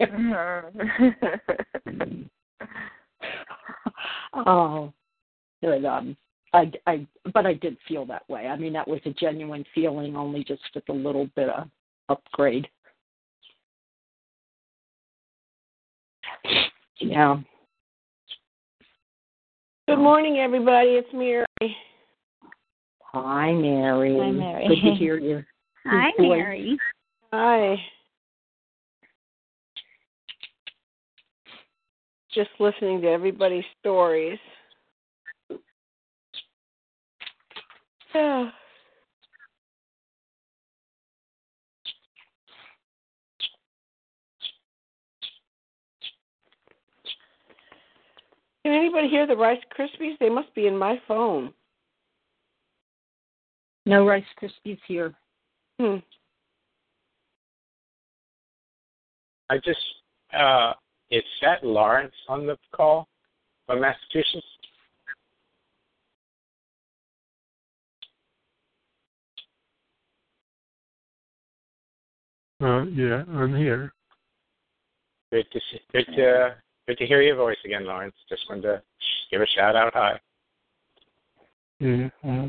[4.34, 4.92] oh,
[5.62, 6.16] but um,
[6.52, 8.48] I, I, but I did feel that way.
[8.48, 11.68] I mean, that was a genuine feeling, only just with a little bit of
[12.08, 12.68] upgrade.
[16.98, 17.38] Yeah.
[19.90, 20.90] Good morning, everybody.
[20.90, 21.44] It's Mary.
[23.12, 24.16] Hi, Mary.
[24.20, 24.68] Hi, Mary.
[24.68, 25.42] Good to hear you.
[25.84, 26.28] Hi, Good.
[26.28, 26.78] Mary.
[27.32, 27.74] Hi.
[32.32, 34.38] Just listening to everybody's stories.
[38.14, 38.50] Yeah.
[38.59, 38.59] Oh.
[48.64, 50.18] Can anybody hear the Rice Krispies?
[50.18, 51.52] They must be in my phone.
[53.86, 55.14] No Rice Krispies here.
[55.80, 55.96] Hmm.
[59.48, 59.80] I just
[60.36, 60.74] uh
[61.10, 63.08] is that Lawrence on the call
[63.66, 64.46] from Massachusetts?
[72.62, 73.92] Uh, yeah, I'm here.
[75.32, 76.56] Good to see, good to
[76.90, 78.14] good to hear your voice again, Lawrence.
[78.28, 78.82] Just wanted to
[79.30, 79.92] give a shout out.
[79.94, 80.20] Hi.
[81.78, 82.08] Yeah.
[82.26, 82.48] Uh,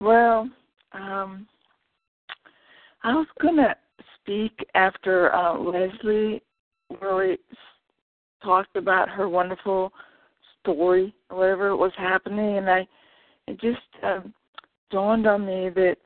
[0.00, 0.50] Well,
[0.94, 1.46] um,
[3.04, 3.76] I was going to
[4.20, 6.42] speak after uh, Leslie
[7.00, 7.38] really
[8.42, 9.92] talked about her wonderful
[10.60, 12.88] story, or whatever was happening, and I
[13.46, 14.34] it just um,
[14.92, 15.96] dawned on me that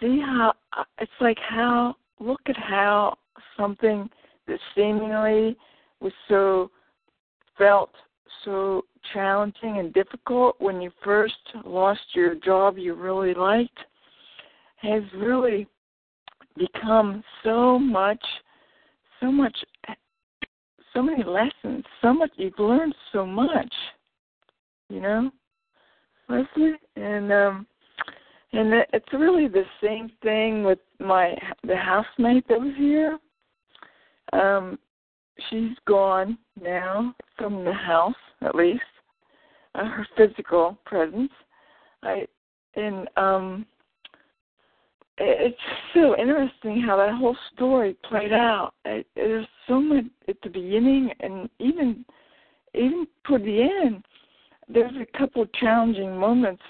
[0.00, 0.52] see how
[0.98, 3.16] it's like how look at how
[3.56, 4.08] something
[4.46, 5.56] that seemingly
[6.00, 6.70] was so
[7.56, 7.90] felt
[8.44, 13.78] so challenging and difficult when you first lost your job you really liked
[14.76, 15.66] has really
[16.56, 18.22] become so much
[19.20, 19.56] so much
[20.94, 23.72] so many lessons so much you've learned so much
[24.88, 25.30] you know
[26.28, 27.66] Leslie and um
[28.52, 33.18] and it- it's really the same thing with my the housemate that was here
[34.32, 34.78] um
[35.48, 38.82] she's gone now from the house at least
[39.74, 41.30] uh, her physical presence.
[42.02, 42.26] I
[42.74, 43.66] and um
[45.20, 45.58] it's
[45.94, 48.74] so interesting how that whole story played out.
[48.84, 52.04] It, there's so much at the beginning and even
[52.74, 54.04] even toward the end.
[54.68, 56.62] There's a couple challenging moments.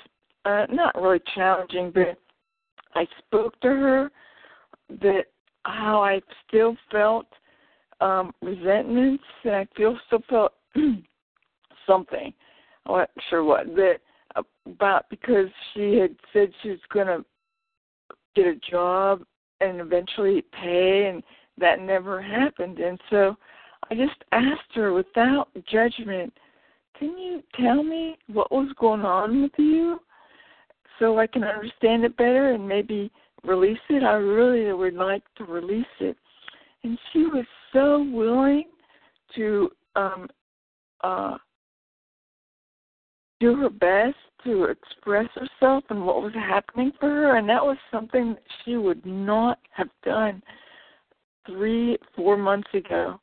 [0.44, 2.16] Uh, not really challenging, but
[2.94, 4.11] I spoke to her
[5.01, 5.24] that
[5.64, 7.26] how I still felt
[8.01, 10.53] um resentments and I feel still felt
[11.86, 12.32] something.
[12.86, 13.96] I wasn't sure what that
[14.66, 17.24] about because she had said she was gonna
[18.36, 19.22] get a job
[19.61, 21.22] and eventually pay and
[21.59, 23.36] that never happened and so
[23.90, 26.32] I just asked her without judgment,
[26.99, 30.01] Can you tell me what was going on with you
[30.99, 33.11] so I can understand it better and maybe
[33.44, 34.03] release it?
[34.03, 36.16] I really would like to release it.
[36.82, 38.64] And she was so willing
[39.36, 40.28] to um
[41.03, 41.36] uh
[43.40, 47.76] do her best to express herself and what was happening for her and that was
[47.90, 50.42] something that she would not have done
[51.46, 53.20] three four months ago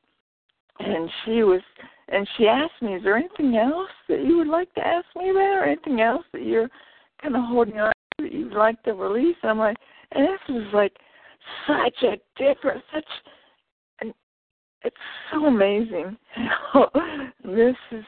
[0.79, 1.61] and she was
[2.09, 5.29] and she asked me is there anything else that you would like to ask me
[5.29, 6.69] about or anything else that you're
[7.21, 9.77] kind of holding on to that you'd like to release and i'm like
[10.11, 10.93] and this was like
[11.67, 13.05] such a different such
[14.01, 14.13] and
[14.83, 14.95] it's
[15.31, 16.89] so amazing how
[17.43, 18.03] this has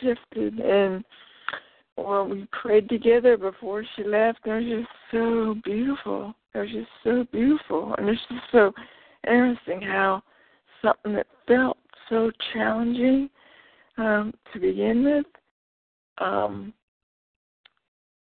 [0.00, 1.04] shifted and
[1.96, 4.40] well, we prayed together before she left.
[4.44, 6.34] And It was just so beautiful.
[6.54, 7.94] It was just so beautiful.
[7.98, 8.72] And it's just so
[9.26, 10.22] interesting how
[10.82, 11.78] something that felt
[12.10, 13.30] so challenging
[13.96, 15.26] um, to begin with
[16.18, 16.74] um,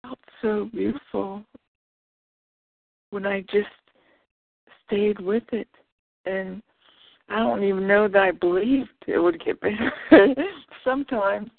[0.01, 1.43] felt so beautiful
[3.09, 3.67] when I just
[4.85, 5.67] stayed with it.
[6.25, 6.61] And
[7.29, 9.91] I don't even know that I believed it would get better
[10.83, 11.49] sometimes.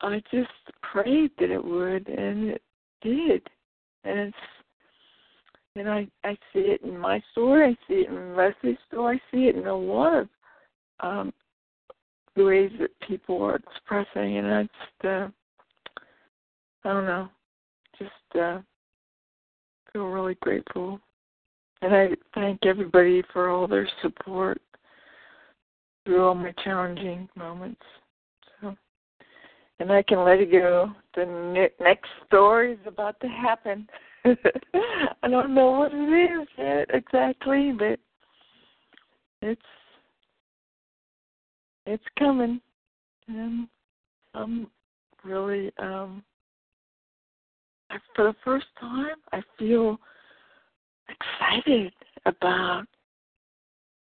[0.00, 0.50] I just
[0.82, 2.62] prayed that it would, and it
[3.02, 3.46] did.
[4.04, 4.36] And it's
[5.76, 7.68] and I I see it in my story.
[7.68, 9.20] I see it in Leslie's story.
[9.24, 10.28] I see it in a lot of
[11.00, 11.32] um,
[12.36, 15.28] the ways that people are expressing, and I just uh,
[16.84, 17.28] I don't know,
[17.98, 18.60] just uh,
[19.92, 21.00] feel really grateful.
[21.82, 24.60] And I thank everybody for all their support
[26.04, 27.82] through all my challenging moments
[29.82, 30.92] and I can let it go.
[31.16, 33.88] The ne- next story is about to happen.
[34.24, 37.98] I don't know what it is yet exactly, but
[39.42, 39.60] it's
[41.86, 42.60] it's coming,
[43.28, 43.68] and
[44.34, 44.68] I'm
[45.24, 46.22] really um
[48.14, 49.98] for the first time I feel
[51.08, 51.92] excited
[52.26, 52.84] about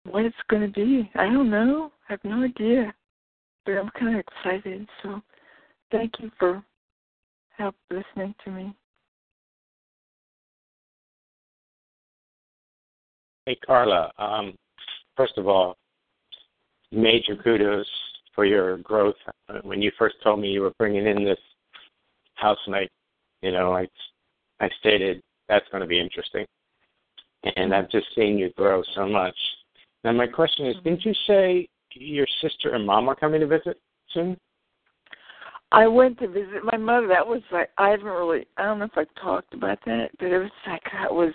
[0.04, 1.10] what it's going to be.
[1.14, 1.92] I don't know.
[2.08, 2.92] I have no idea,
[3.64, 4.86] but I'm kind of excited.
[5.02, 5.22] So
[5.92, 6.64] Thank you for
[7.50, 8.74] help listening to me.
[13.44, 14.10] Hey, Carla.
[14.18, 14.54] Um,
[15.16, 15.76] first of all,
[16.92, 17.86] major kudos
[18.34, 19.16] for your growth.
[19.62, 21.38] When you first told me you were bringing in this
[22.34, 22.90] house night,
[23.42, 23.86] you know, I,
[24.60, 26.46] I stated that's going to be interesting,
[27.56, 29.36] and I've just seen you grow so much.
[30.04, 33.78] Now, my question is, didn't you say your sister and mom are coming to visit
[34.12, 34.36] soon?
[35.72, 37.08] I went to visit my mother.
[37.08, 40.26] That was like I haven't really I don't know if I talked about that, but
[40.26, 41.32] it was like that was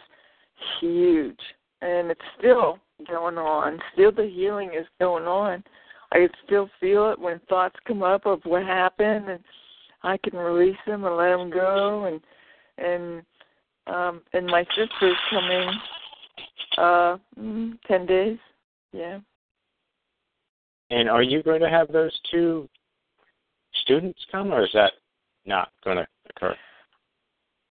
[0.80, 1.40] huge.
[1.82, 3.80] And it's still going on.
[3.94, 5.64] Still the healing is going on.
[6.12, 9.44] I can still feel it when thoughts come up of what happened and
[10.04, 12.22] I can release them and let them go and
[12.78, 13.24] and
[13.88, 15.70] um and my sister's coming
[16.78, 18.38] uh mm, 10 days.
[18.94, 19.20] Yeah.
[20.90, 22.70] And are you going to have those two
[23.84, 24.94] students come, or is that
[25.46, 26.56] not going to occur?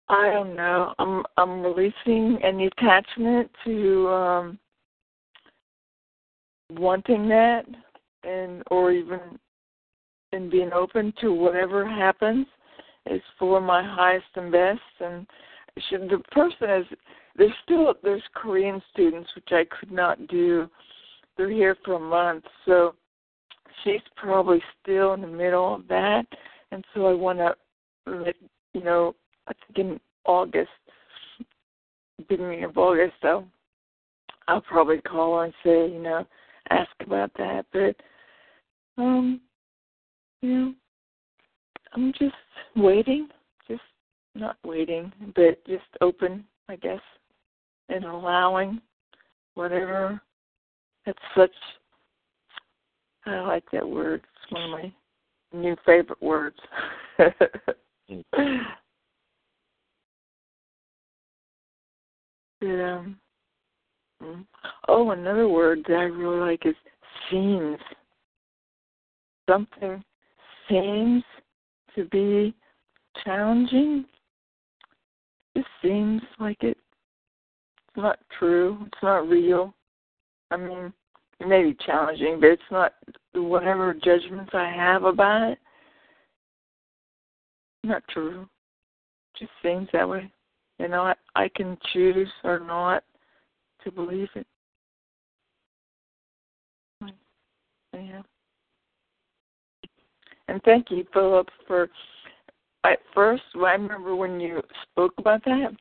[0.09, 0.95] I don't know.
[0.99, 4.59] I'm I'm releasing any attachment to um
[6.79, 7.65] wanting that
[8.25, 9.21] and or even
[10.33, 12.47] and being open to whatever happens
[13.07, 14.81] is for my highest and best.
[15.01, 15.27] And
[15.89, 16.87] should the person is
[17.37, 20.69] there's still there's Korean students which I could not do.
[21.37, 22.95] They're here for a month, so
[23.83, 26.27] she's probably still in the middle of that,
[26.71, 27.55] and so I want to,
[28.75, 29.15] you know,
[29.49, 30.69] I think in August,
[32.29, 33.47] beginning of August, so
[34.47, 36.27] I'll probably call her and say, you know,
[36.71, 37.67] ask about that.
[37.73, 37.97] But,
[39.01, 39.41] um,
[40.41, 40.75] you know,
[41.95, 42.35] I'm just
[42.77, 43.29] waiting,
[43.69, 43.83] just
[44.35, 47.01] not waiting, but just open, I guess,
[47.89, 48.81] and allowing
[49.55, 50.21] whatever.
[51.07, 51.51] It's such
[53.27, 54.23] I like that word.
[54.43, 54.93] It's one of my
[55.53, 56.57] new favorite words.
[62.61, 63.05] yeah.
[64.89, 66.75] Oh, another word that I really like is
[67.31, 67.79] seems.
[69.49, 70.03] Something
[70.69, 71.23] seems
[71.95, 72.55] to be
[73.25, 74.05] challenging.
[75.55, 76.79] It seems like it.
[77.89, 78.79] It's not true.
[78.87, 79.75] It's not real.
[80.51, 80.93] I mean,
[81.41, 82.93] it may be challenging, but it's not
[83.35, 85.59] whatever judgments I have about it.
[87.85, 88.43] Not true.
[88.43, 90.31] It just seems that way.
[90.79, 93.03] You know, I, I can choose or not
[93.85, 94.47] to believe it.
[97.95, 98.23] Yeah.
[100.49, 101.89] And thank you, Philip, for
[102.85, 104.61] at first I remember when you
[104.91, 105.75] spoke about that.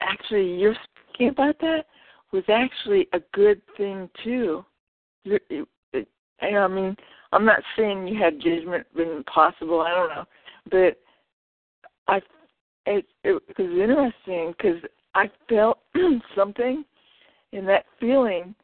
[0.00, 0.74] Actually, your
[1.10, 1.86] speaking about that
[2.32, 4.64] was actually a good thing too.
[5.24, 5.38] You,
[6.40, 6.96] I mean,
[7.32, 9.80] I'm not saying you had judgment been possible.
[9.80, 10.24] I don't know,
[10.70, 11.00] but
[12.06, 12.20] I
[12.86, 14.80] it it was interesting because
[15.14, 15.78] I felt
[16.36, 16.84] something,
[17.52, 18.54] and that feeling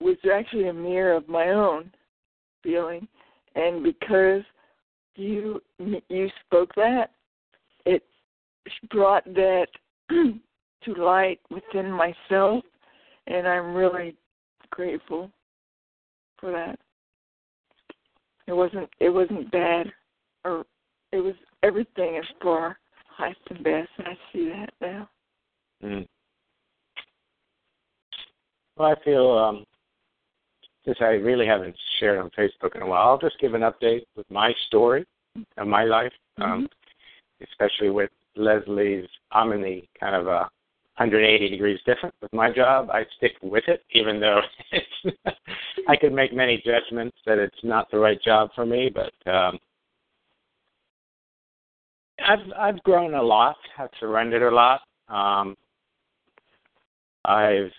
[0.00, 1.90] was actually a mirror of my own
[2.62, 3.06] feeling,
[3.54, 4.42] and because
[5.14, 5.62] you
[6.08, 7.10] you spoke that,
[7.84, 8.02] it
[8.90, 9.66] brought that
[10.10, 12.64] to light within myself,
[13.26, 14.16] and I'm really
[14.70, 15.30] grateful
[16.38, 16.78] for that.
[18.46, 19.92] It wasn't it wasn't bad,
[20.44, 20.64] or
[21.12, 23.88] it was everything is for highest and best.
[23.98, 25.08] And I see that now.
[25.82, 26.06] Mm.
[28.76, 29.64] Well, I feel um,
[30.84, 34.04] since I really haven't shared on Facebook in a while, I'll just give an update
[34.16, 35.04] with my story
[35.56, 36.52] of my life, um, mm-hmm.
[36.52, 36.68] um,
[37.42, 39.08] especially with Leslie's.
[39.32, 40.48] I'm in the kind of a
[40.98, 42.90] 180 degrees different with my job.
[42.90, 44.40] I stick with it, even though
[44.72, 45.16] it's,
[45.88, 48.90] I could make many judgments that it's not the right job for me.
[48.94, 49.58] But um,
[52.24, 53.56] I've I've grown a lot.
[53.78, 54.80] I've surrendered a lot.
[55.08, 55.56] Um,
[57.24, 57.72] I've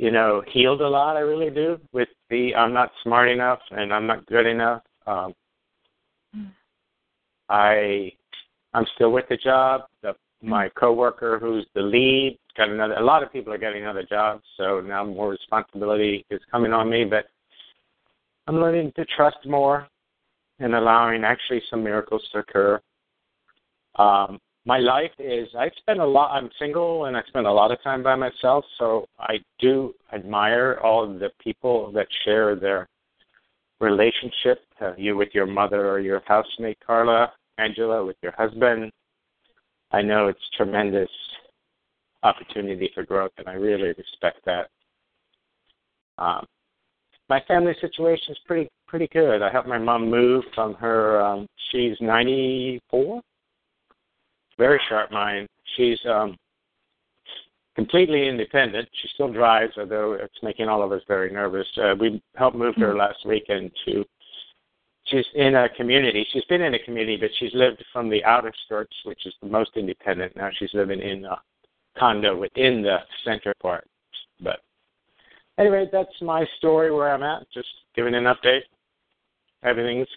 [0.00, 1.16] you know, healed a lot.
[1.16, 4.82] I really do with the I'm not smart enough and I'm not good enough.
[5.06, 5.34] Um,
[7.50, 8.10] I
[8.72, 9.82] I'm still with the job.
[10.02, 12.94] The, my coworker, who's the lead, got another.
[12.94, 16.88] A lot of people are getting other jobs, so now more responsibility is coming on
[16.88, 17.04] me.
[17.04, 17.26] But
[18.46, 19.86] I'm learning to trust more
[20.60, 22.80] and allowing actually some miracles to occur.
[23.96, 24.38] Um,
[24.70, 27.82] my life is I spend a lot I'm single and I spend a lot of
[27.82, 32.88] time by myself, so I do admire all the people that share their
[33.80, 38.92] relationship, uh, you with your mother or your housemate Carla, Angela with your husband.
[39.90, 41.10] I know it's tremendous
[42.22, 44.68] opportunity for growth and I really respect that.
[46.16, 46.46] Um,
[47.28, 49.42] my family situation is pretty pretty good.
[49.42, 53.20] I helped my mom move from her um she's 94
[54.60, 55.48] very sharp mind.
[55.76, 56.36] She's um,
[57.74, 58.86] completely independent.
[59.00, 61.66] She still drives, although it's making all of us very nervous.
[61.82, 64.04] Uh, we helped move her last weekend to.
[65.06, 66.26] She's in a community.
[66.30, 69.48] She's been in a community, but she's lived from the outer skirts, which is the
[69.48, 70.36] most independent.
[70.36, 71.40] Now she's living in a
[71.98, 73.88] condo within the center part.
[74.40, 74.60] But
[75.58, 77.50] anyway, that's my story where I'm at.
[77.52, 78.66] Just giving an update.
[79.64, 80.08] Everything's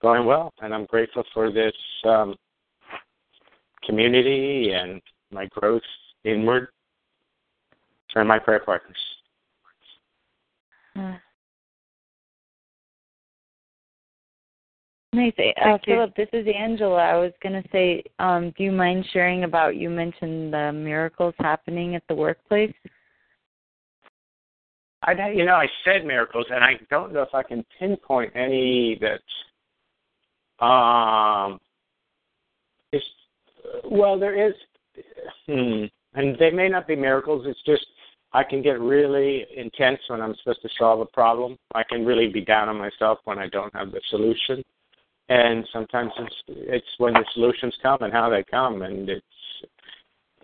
[0.00, 1.74] going well, and I'm grateful for this
[2.04, 2.36] um,
[3.84, 5.00] community and
[5.30, 5.82] my growth
[6.24, 6.68] inward
[8.14, 8.96] and my prayer partners.
[10.94, 11.12] Hmm.
[15.12, 15.32] Nice.
[15.60, 17.02] Uh, Philip, this is Angela.
[17.02, 21.34] I was going to say, um, do you mind sharing about you mentioned the miracles
[21.40, 22.72] happening at the workplace?
[25.02, 29.00] I, you know, I said miracles, and I don't know if I can pinpoint any
[29.00, 31.60] that um, is
[33.90, 34.54] well, there is,
[35.46, 37.46] hmm, and they may not be miracles.
[37.46, 37.86] It's just
[38.32, 41.58] I can get really intense when I'm supposed to solve a problem.
[41.74, 44.62] I can really be down on myself when I don't have the solution,
[45.28, 49.24] and sometimes it's it's when the solutions come and how they come, and it's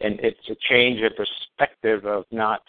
[0.00, 2.62] and it's a change of perspective of not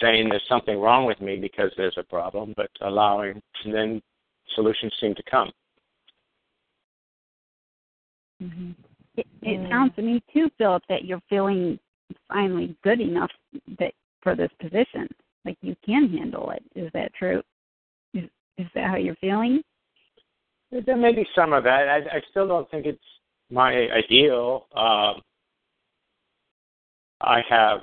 [0.00, 4.02] saying there's something wrong with me because there's a problem, but allowing, and then
[4.54, 5.50] solutions seem to come.
[8.42, 8.72] Mm-hmm.
[9.16, 9.68] It, it mm.
[9.68, 11.78] sounds to me too, Philip, that you're feeling
[12.28, 13.30] finally good enough
[13.78, 13.92] that
[14.22, 15.08] for this position,
[15.44, 16.62] like you can handle it.
[16.74, 17.42] Is that true?
[18.14, 18.24] Is,
[18.58, 19.62] is that how you're feeling?
[20.70, 21.88] There may be some of that.
[21.88, 22.98] I, I still don't think it's
[23.50, 24.66] my ideal.
[24.74, 25.20] Um,
[27.20, 27.80] I have,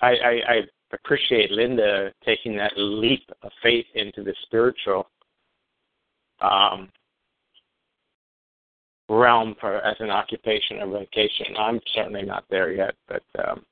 [0.00, 0.60] I, I, I
[0.92, 5.08] appreciate Linda taking that leap of faith into the spiritual
[6.42, 6.90] um,
[9.10, 11.56] realm for as an occupation or vocation.
[11.58, 13.64] I'm certainly not there yet, but um,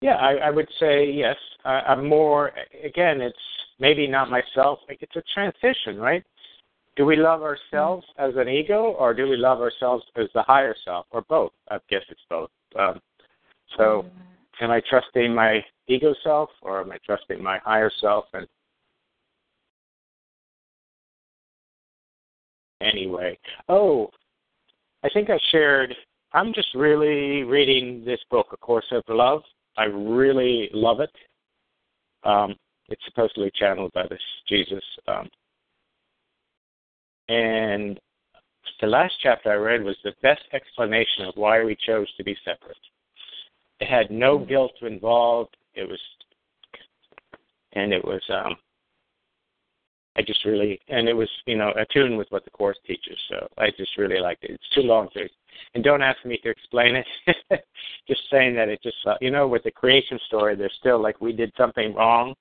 [0.00, 1.36] yeah, I, I would say yes.
[1.64, 2.52] I, I'm more
[2.82, 3.20] again.
[3.20, 3.36] It's
[3.78, 4.78] maybe not myself.
[4.88, 6.24] Like it's a transition, right?
[6.96, 10.74] Do we love ourselves as an ego, or do we love ourselves as the higher
[10.84, 11.52] self, or both?
[11.68, 12.50] I guess it's both.
[12.78, 13.00] Um,
[13.76, 14.04] so,
[14.60, 18.26] am I trusting my ego self, or am I trusting my higher self?
[18.32, 18.46] And
[22.84, 24.10] anyway, oh,
[25.02, 25.94] I think I shared.
[26.32, 29.42] I'm just really reading this book, A Course of Love.
[29.76, 31.10] I really love it.
[32.24, 32.54] Um,
[32.88, 34.84] it's supposedly channeled by this Jesus.
[35.08, 35.28] Um,
[37.28, 37.98] and
[38.80, 42.36] the last chapter I read was the best explanation of why we chose to be
[42.44, 42.76] separate.
[43.80, 44.48] It had no Mm-hmm.
[44.48, 45.56] guilt involved.
[45.74, 46.00] It was,
[47.72, 48.56] and it was, um,
[50.16, 53.18] I just really, and it was, you know, attuned with what the course teaches.
[53.28, 54.52] So I just really liked it.
[54.52, 55.28] It's too long to,
[55.74, 57.06] and don't ask me to explain it.
[58.08, 61.20] just saying that it just, uh, you know, with the creation story, there's still like
[61.20, 62.34] we did something wrong.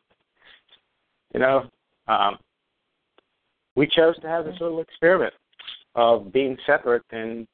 [1.34, 1.70] You know,
[2.08, 2.38] um,
[3.76, 5.34] we chose to have this little experiment
[5.96, 7.48] of being separate, and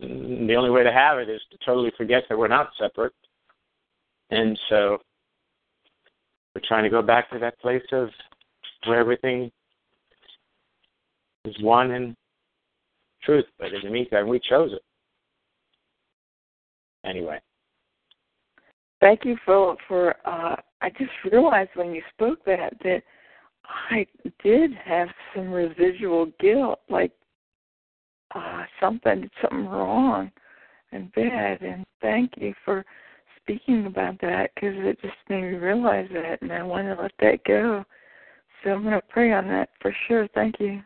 [0.00, 3.12] the only way to have it is to totally forget that we're not separate.
[4.30, 4.98] And so
[6.54, 8.10] we're trying to go back to that place of
[8.86, 9.50] where everything
[11.44, 12.16] is one in
[13.22, 13.46] truth.
[13.58, 14.82] But in the meantime, we chose it.
[17.04, 17.40] Anyway.
[19.00, 20.14] Thank you Philip, for.
[20.26, 23.02] Uh, I just realized when you spoke that that
[23.90, 24.06] I
[24.42, 27.12] did have some residual guilt, like
[28.34, 30.30] uh, something something wrong
[30.92, 31.62] and bad.
[31.62, 32.84] And thank you for
[33.40, 37.12] speaking about that because it just made me realize that, and I want to let
[37.20, 37.84] that go.
[38.62, 40.28] So I'm going to pray on that for sure.
[40.34, 40.82] Thank you.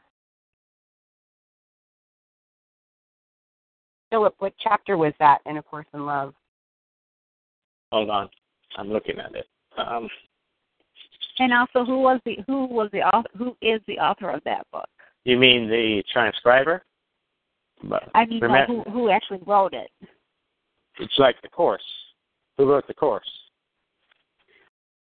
[4.10, 6.34] Philip, what chapter was that in A Course in Love?
[7.90, 8.28] Hold on.
[8.76, 9.46] I'm looking at it.
[9.76, 10.08] Um,
[11.38, 13.28] And also, who was the who was the author?
[13.36, 14.88] Who is the author of that book?
[15.24, 16.84] you mean the transcriber?
[17.82, 19.90] But I mean, like, remember, who who actually wrote it?
[21.00, 21.82] it's like the course.
[22.56, 23.28] Who wrote the course?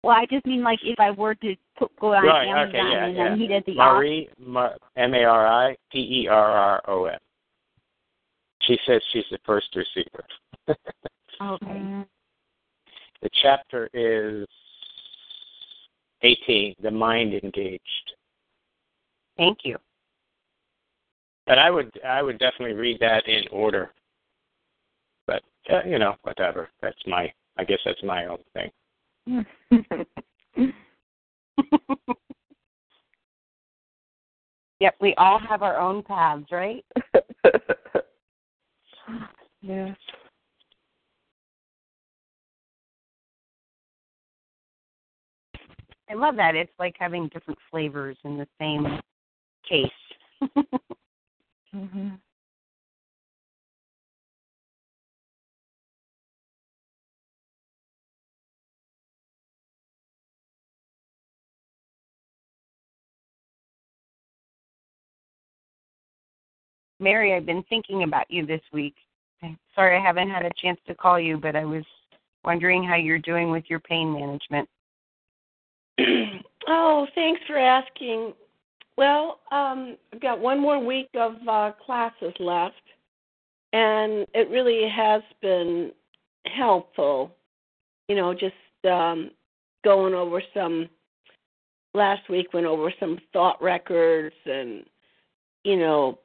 [0.03, 2.47] Well, I just mean like if I were to put, go on right.
[2.47, 2.79] Amazon Okay.
[2.79, 3.05] Yeah.
[3.07, 3.29] and yeah.
[3.31, 7.07] then he did the Marie Ma- M A R I P E R R O
[7.07, 7.19] N.
[8.63, 10.25] She says she's the first receiver.
[11.43, 12.05] Okay.
[13.23, 14.47] The chapter is
[16.23, 18.13] 18, The Mind Engaged.
[19.39, 19.79] Thank you.
[21.47, 23.91] But I would I would definitely read that in order.
[25.27, 26.69] But uh, you know, whatever.
[26.83, 29.47] That's my I guess that's my own thing.
[34.81, 36.83] Yep, we all have our own paths, right?
[39.61, 39.95] yes.
[46.11, 46.55] I love that.
[46.57, 48.87] It's like having different flavors in the same
[49.69, 49.87] case.
[51.73, 52.09] hmm
[67.01, 68.95] Mary, I've been thinking about you this week.
[69.75, 71.85] Sorry I haven't had a chance to call you, but I was
[72.45, 74.69] wondering how you're doing with your pain management.
[76.69, 78.35] oh, thanks for asking.
[78.97, 82.75] Well, um, I've got one more week of uh, classes left,
[83.73, 85.93] and it really has been
[86.47, 87.35] helpful.
[88.09, 88.55] You know, just
[88.91, 89.31] um,
[89.85, 90.89] going over some.
[91.93, 94.85] Last week went over some thought records and,
[95.65, 96.21] you know,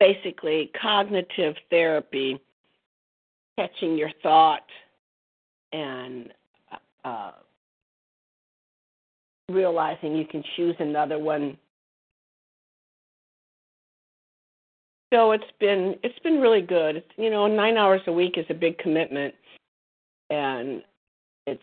[0.00, 2.40] basically cognitive therapy,
[3.58, 4.66] catching your thought
[5.72, 6.32] and
[7.04, 7.32] uh,
[9.48, 11.56] realizing you can choose another one.
[15.12, 16.96] So it's been it's been really good.
[16.96, 19.34] It's, you know, nine hours a week is a big commitment,
[20.28, 20.82] and
[21.46, 21.62] it's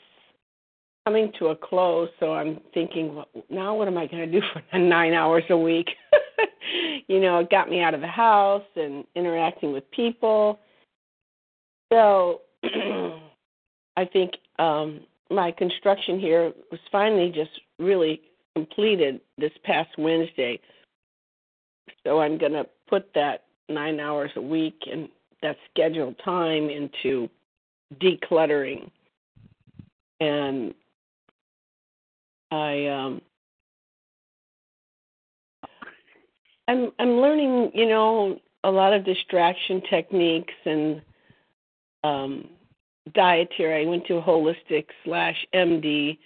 [1.06, 2.10] coming to a close.
[2.20, 5.58] So I'm thinking, well, now what am I going to do for nine hours a
[5.58, 5.90] week?
[7.08, 10.60] you know, it got me out of the house and interacting with people.
[11.94, 12.42] So
[13.98, 18.22] I think um, my construction here was finally just really
[18.56, 20.60] completed this past Wednesday.
[22.04, 25.10] So I'm going to put that nine hours a week and
[25.42, 27.30] that scheduled time into
[28.00, 28.90] decluttering.
[30.20, 30.74] And
[32.52, 33.22] I um
[36.68, 41.02] I'm I'm learning, you know, a lot of distraction techniques and
[42.04, 42.50] um
[43.14, 43.86] dietary.
[43.86, 46.18] I went to a holistic slash MD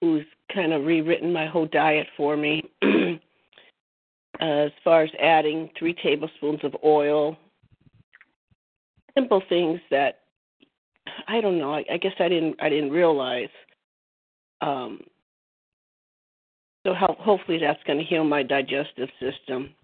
[0.00, 0.24] who's
[0.54, 2.62] kind of rewritten my whole diet for me.
[4.40, 7.36] as far as adding three tablespoons of oil,
[9.16, 10.20] simple things that
[11.26, 11.74] I don't know.
[11.74, 13.48] I, I guess I didn't I didn't realize.
[14.60, 15.00] Um,
[16.86, 19.74] so ho- hopefully that's going to heal my digestive system.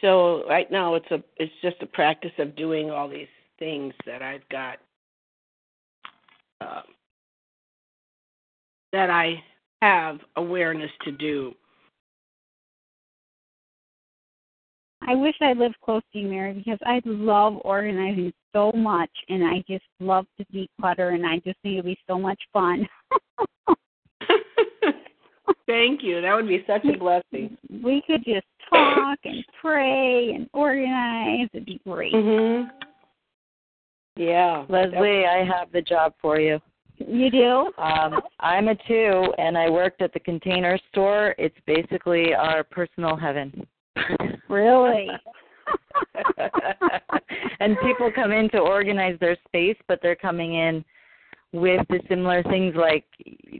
[0.00, 3.28] So right now it's a it's just a practice of doing all these
[3.58, 4.78] things that I've got
[6.60, 6.82] uh,
[8.92, 9.42] that I
[9.82, 11.54] have awareness to do.
[15.06, 19.44] I wish I lived close to you, Mary, because I love organizing so much, and
[19.44, 22.88] I just love to declutter, and I just think it'd be so much fun.
[25.66, 26.20] Thank you.
[26.20, 27.56] That would be such a blessing.
[27.82, 31.48] We could just talk and pray and organize.
[31.52, 32.12] It'd be great.
[32.12, 32.70] Mhm.
[34.16, 34.64] Yeah.
[34.68, 36.60] Leslie, I have the job for you.
[36.98, 37.72] You do?
[37.76, 41.34] Um, I'm a two, and I worked at the container store.
[41.36, 43.66] It's basically our personal heaven.
[44.48, 45.08] Really?
[47.60, 50.84] and people come in to organize their space, but they're coming in
[51.52, 53.04] with the similar things like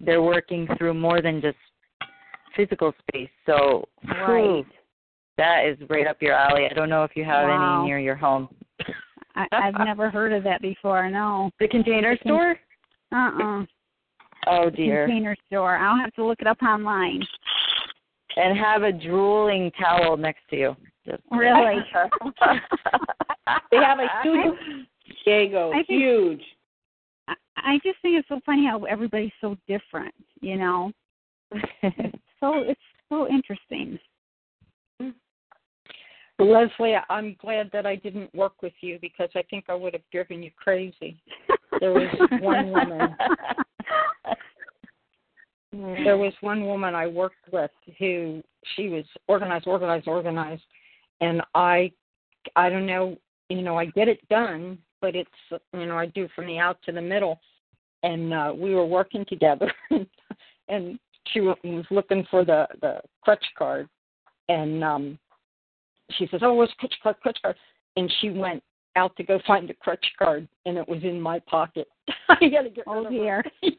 [0.02, 1.56] they're working through more than just
[2.56, 3.30] physical space.
[3.46, 4.42] So, Right.
[4.42, 4.66] whew,
[5.38, 6.66] that is right up your alley.
[6.70, 7.80] I don't know if you have Wow.
[7.80, 8.48] any near your home.
[9.34, 11.10] I, I've never heard of that before.
[11.10, 11.50] No.
[11.60, 12.56] The container The con- store?
[13.12, 13.66] Uh-uh.
[14.46, 15.06] Oh dear.
[15.06, 15.76] Container store.
[15.76, 17.22] I'll have to look it up online.
[18.36, 20.76] And have a drooling towel next to you.
[21.06, 21.76] Just Really?
[23.70, 24.86] They have a huge
[25.24, 26.42] Diego, I think- huge.
[27.28, 30.14] I, I just think it's so funny how everybody's so different.
[30.40, 30.92] You know.
[32.40, 33.98] So it's so interesting.
[36.38, 40.02] Leslie, I'm glad that I didn't work with you because I think I would have
[40.12, 41.20] driven you crazy.
[41.80, 42.08] There was
[42.40, 43.16] one woman.
[46.04, 48.42] There was one woman I worked with who
[48.74, 50.62] she was organized, organized, organized,
[51.20, 51.92] and I,
[52.54, 53.18] I don't know,
[53.50, 55.30] you know, I get it done, but it's
[55.74, 57.40] you know I do from the out to the middle,
[58.02, 59.70] and uh, we were working together,
[60.68, 60.98] and
[61.32, 61.56] she was
[61.90, 63.88] looking for the the crutch card,
[64.48, 65.18] and um
[66.12, 67.16] she says, "Oh, where's crutch card?
[67.20, 67.56] Crutch card?"
[67.96, 68.62] And she went
[68.96, 71.88] out to go find the crutch card, and it was in my pocket.
[72.28, 73.44] I got to get Oh rid of dear.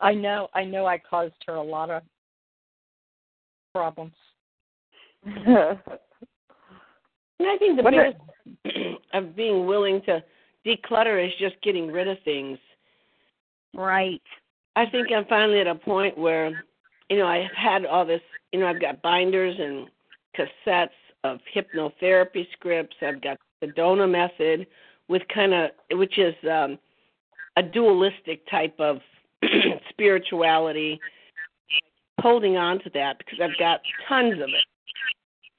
[0.00, 2.02] I know, I know, I caused her a lot of
[3.74, 4.14] problems.
[7.38, 8.14] And I think the What are-
[8.64, 10.24] biggest of being willing to
[10.66, 12.56] declutter is just getting rid of things.
[13.76, 14.22] Right.
[14.74, 16.50] I think I'm finally at a point where,
[17.10, 18.20] you know, I've had all this,
[18.52, 19.88] you know, I've got binders and
[20.36, 20.88] cassettes
[21.24, 22.96] of hypnotherapy scripts.
[23.02, 24.66] I've got Sedona method,
[25.08, 26.78] with kind of, which is um,
[27.56, 28.98] a dualistic type of
[29.90, 31.00] spirituality.
[32.20, 34.64] Holding on to that because I've got tons of it,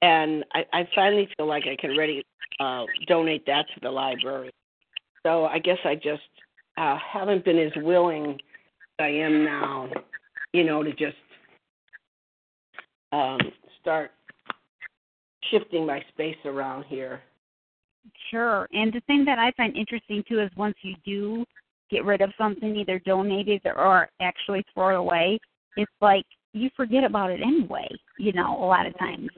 [0.02, 2.26] and I, I finally feel like I can ready
[2.60, 4.52] uh, donate that to the library.
[5.24, 6.24] So I guess I just
[6.78, 8.38] uh, haven't been as willing as
[9.00, 9.90] I am now,
[10.54, 11.16] you know, to just
[13.12, 13.40] um,
[13.82, 14.12] start
[15.52, 17.22] shifting my space around here.
[18.32, 18.68] Sure.
[18.74, 21.46] And the thing that I find interesting too is once you do
[21.90, 25.40] get rid of something, either donate it or actually throw it away,
[25.76, 29.30] it's like you forget about it anyway, you know, a lot of times.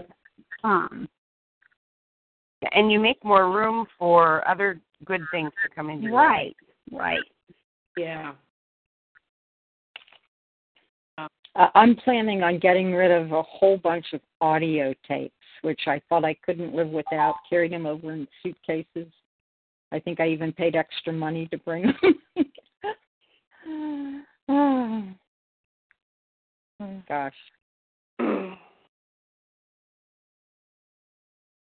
[0.64, 1.08] Um,
[2.74, 6.56] And you make more room for other good things to come in your right,
[6.92, 7.20] right.
[7.98, 8.34] Yeah.
[11.18, 16.02] Uh, I'm planning on getting rid of a whole bunch of audio tapes, which I
[16.08, 17.36] thought I couldn't live without.
[17.50, 19.12] Carried them over in suitcases.
[19.92, 21.96] I think I even paid extra money to bring them.
[27.08, 27.34] Gosh.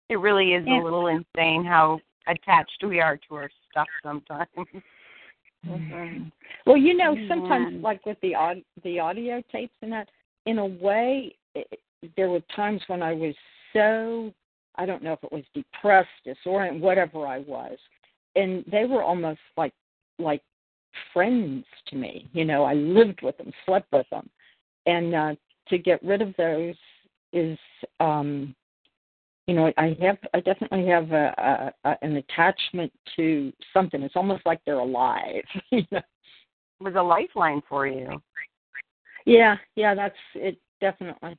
[0.10, 0.82] It really is Yeah.
[0.82, 4.50] a little insane how attached we are to our stuff sometimes.
[6.66, 10.10] Well, you know, sometimes like with the aud- the audio tapes and that,
[10.46, 11.80] in a way, it,
[12.16, 13.36] there were times when I was
[13.74, 14.34] so
[14.76, 17.78] I don't know if it was depressed, disoriented, whatever I was,
[18.36, 19.74] and they were almost like
[20.18, 20.42] like
[21.14, 22.30] friends to me.
[22.34, 24.30] You know, I lived with them, slept with them,
[24.86, 25.36] and uh,
[25.68, 26.76] to get rid of those
[27.32, 27.58] is
[28.00, 28.56] um
[29.50, 34.16] you know i have i definitely have a, a, a an attachment to something it's
[34.16, 36.02] almost like they're alive you know
[36.80, 38.22] It was a lifeline for you.
[39.26, 40.58] Yeah, yeah, that's it.
[40.80, 41.38] Definitely.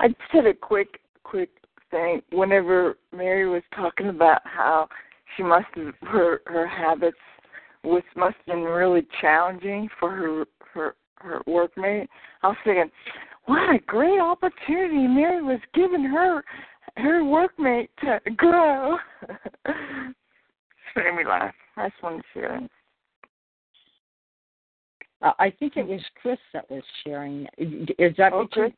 [0.00, 1.50] I just had a quick, quick
[1.90, 2.22] thing.
[2.32, 4.88] Whenever Mary was talking about how
[5.36, 7.16] she must have her her habits
[7.84, 12.08] was must have been really challenging for her her her workmate.
[12.42, 12.90] I was thinking,
[13.46, 16.42] what a great opportunity Mary was giving her
[16.96, 18.96] her workmate to grow.
[19.66, 20.14] it
[20.96, 21.54] made me laugh.
[21.76, 22.70] I just wanted to share it.
[25.20, 27.46] Uh, I think it was Chris that was sharing.
[27.56, 28.72] Is that Oh, Chris?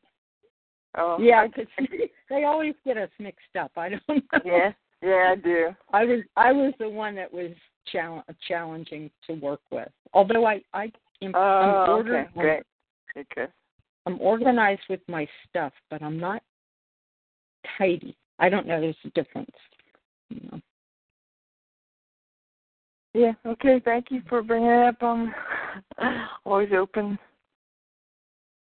[0.97, 1.67] Oh, Yeah, because
[2.29, 3.71] they always get us mixed up.
[3.77, 4.39] I don't know.
[4.43, 4.71] yeah,
[5.01, 5.67] yeah, I do.
[5.93, 7.51] I was I was the one that was
[7.91, 9.89] chal- challenging to work with.
[10.13, 12.63] Although I I am I'm, Oh, order- okay, great.
[13.17, 13.51] Okay,
[14.05, 16.43] I'm organized with my stuff, but I'm not
[17.77, 18.15] tidy.
[18.39, 18.81] I don't know.
[18.81, 19.51] There's a difference.
[20.29, 20.61] You know.
[23.13, 24.95] Yeah, okay, thank you for bringing it up.
[25.03, 25.33] I'm
[26.45, 27.17] always open.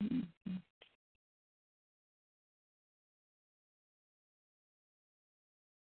[0.03, 0.55] Mm-hmm.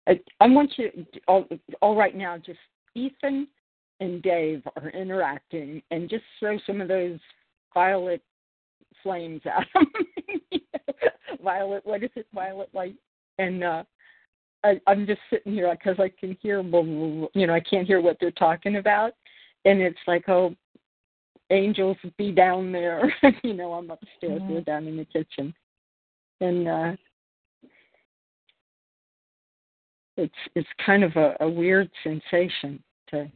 [0.07, 0.89] I, I want you
[1.27, 1.47] all,
[1.81, 2.37] all right now.
[2.37, 2.59] Just
[2.95, 3.47] Ethan
[3.99, 7.19] and Dave are interacting, and just throw some of those
[7.73, 8.21] violet
[9.03, 10.61] flames at them.
[11.43, 12.27] violet, what is it?
[12.33, 12.95] Violet light.
[13.37, 13.83] And uh,
[14.63, 18.17] I, I'm just sitting here because I can hear, you know, I can't hear what
[18.19, 19.13] they're talking about,
[19.65, 20.55] and it's like, oh,
[21.49, 23.13] angels be down there.
[23.43, 24.41] you know, I'm upstairs.
[24.47, 25.53] They're down in the kitchen,
[26.39, 26.91] and uh
[30.21, 33.29] it's it's kind of a, a weird sensation to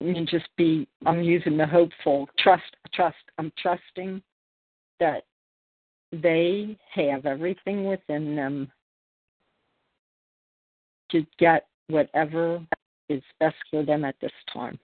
[0.00, 4.20] I mean just be I'm using the hopeful trust trust I'm trusting
[5.00, 5.22] that
[6.12, 8.70] they have everything within them
[11.10, 12.60] to get whatever
[13.08, 14.78] is best for them at this time.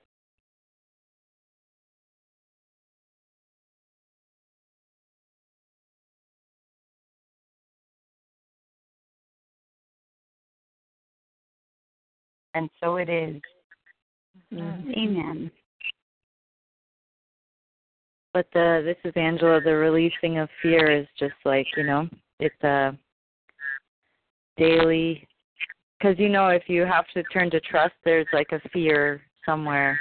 [12.55, 13.41] And so it is.
[14.53, 14.91] Mm-hmm.
[14.91, 15.51] Amen.
[18.33, 19.61] But the this is Angela.
[19.61, 22.97] The releasing of fear is just like you know, it's a
[24.57, 25.27] daily.
[25.99, 30.01] Because you know, if you have to turn to trust, there's like a fear somewhere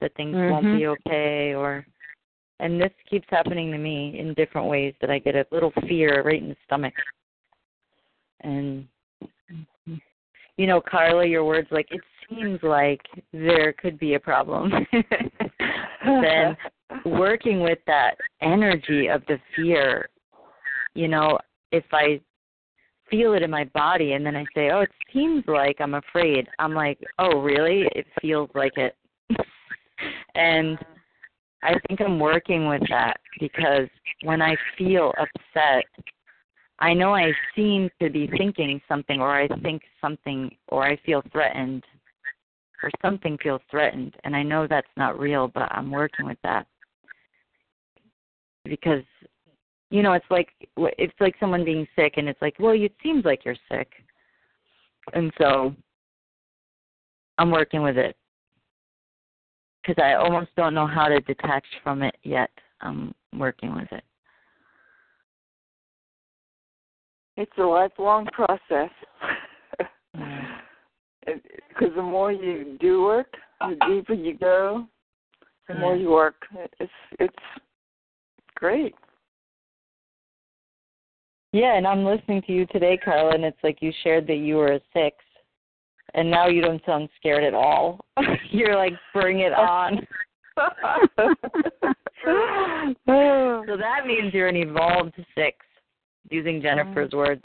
[0.00, 1.08] that things won't be mm-hmm.
[1.08, 1.86] okay, or
[2.60, 6.22] and this keeps happening to me in different ways that I get a little fear
[6.22, 6.94] right in the stomach.
[8.40, 8.86] And
[10.56, 13.02] you know, Carla, your words like it seems like
[13.32, 14.72] there could be a problem.
[16.04, 16.56] then
[17.04, 20.08] working with that energy of the fear,
[20.94, 21.38] you know,
[21.72, 22.20] if I
[23.10, 26.48] feel it in my body and then I say, Oh, it seems like I'm afraid,
[26.58, 27.88] I'm like, Oh, really?
[27.94, 28.96] It feels like it.
[30.34, 30.78] and
[31.62, 33.88] I think I'm working with that because
[34.22, 35.84] when I feel upset,
[36.78, 41.22] I know I seem to be thinking something, or I think something, or I feel
[41.32, 41.84] threatened,
[42.82, 46.66] or something feels threatened, and I know that's not real, but I'm working with that
[48.64, 49.04] because,
[49.90, 53.24] you know, it's like it's like someone being sick, and it's like, well, it seems
[53.24, 53.90] like you're sick,
[55.14, 55.74] and so
[57.38, 58.16] I'm working with it
[59.82, 62.50] because I almost don't know how to detach from it yet.
[62.80, 64.04] I'm working with it.
[67.36, 68.90] It's a lifelong process.
[71.68, 74.86] Because the more you do work, the deeper you go,
[75.68, 76.36] the more you work.
[76.78, 77.34] It's it's
[78.54, 78.94] great.
[81.52, 84.56] Yeah, and I'm listening to you today, Carla, and it's like you shared that you
[84.56, 85.16] were a six,
[86.14, 88.04] and now you don't sound scared at all.
[88.50, 90.06] You're like, bring it on.
[90.56, 90.70] so
[93.76, 95.58] that means you're an evolved six,
[96.30, 96.62] using oh.
[96.62, 97.42] Jennifer's words.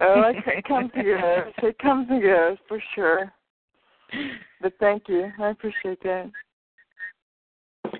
[0.00, 1.52] Oh, it, it comes and goes.
[1.62, 3.32] It comes and goes for sure.
[4.60, 5.30] But thank you.
[5.40, 6.30] I appreciate that.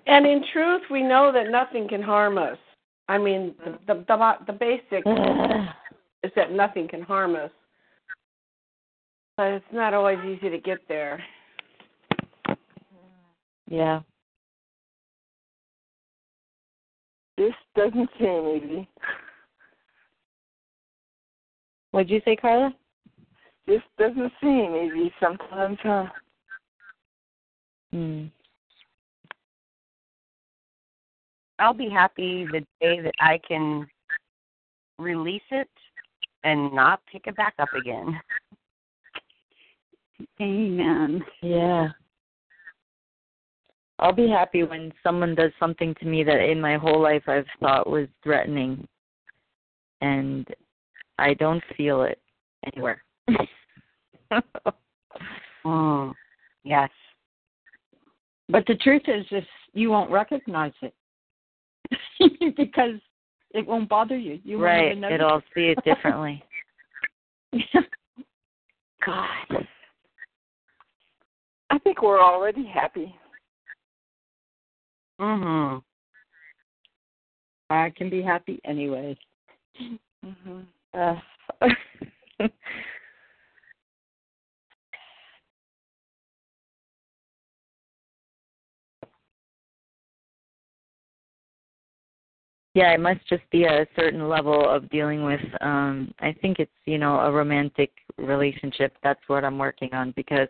[0.06, 2.58] And in truth, we know that nothing can harm us.
[3.08, 5.04] I mean, the the the, the basic
[6.22, 7.50] is that nothing can harm us,
[9.36, 11.22] but it's not always easy to get there.
[13.68, 14.00] Yeah.
[17.36, 18.88] This doesn't seem easy.
[21.96, 22.74] What'd you say, Carla?
[23.66, 26.04] This doesn't seem easy sometimes, huh?
[27.90, 28.24] Hmm.
[31.58, 33.86] I'll be happy the day that I can
[34.98, 35.70] release it
[36.44, 38.20] and not pick it back up again.
[40.38, 41.24] Amen.
[41.40, 41.88] Yeah.
[43.98, 47.46] I'll be happy when someone does something to me that in my whole life I've
[47.58, 48.86] thought was threatening
[50.02, 50.46] and
[51.18, 52.20] I don't feel it
[52.72, 53.02] anywhere.
[55.64, 56.12] mm,
[56.64, 56.90] yes.
[58.48, 60.94] But the truth is, is you won't recognize it
[62.56, 63.00] because
[63.52, 64.38] it won't bother you.
[64.44, 64.76] You right.
[64.76, 66.42] won't even notice It'll see it differently.
[69.04, 69.66] God.
[71.70, 73.14] I think we're already happy.
[75.20, 75.82] Mhm.
[77.70, 79.16] I can be happy anyway.
[80.24, 80.66] Mhm.
[80.96, 81.14] Uh,
[92.74, 96.70] yeah, it must just be a certain level of dealing with um I think it's,
[96.86, 98.96] you know, a romantic relationship.
[99.02, 100.48] That's what I'm working on because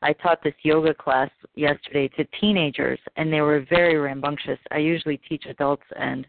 [0.00, 4.58] I taught this yoga class yesterday to teenagers and they were very rambunctious.
[4.70, 6.26] I usually teach adults and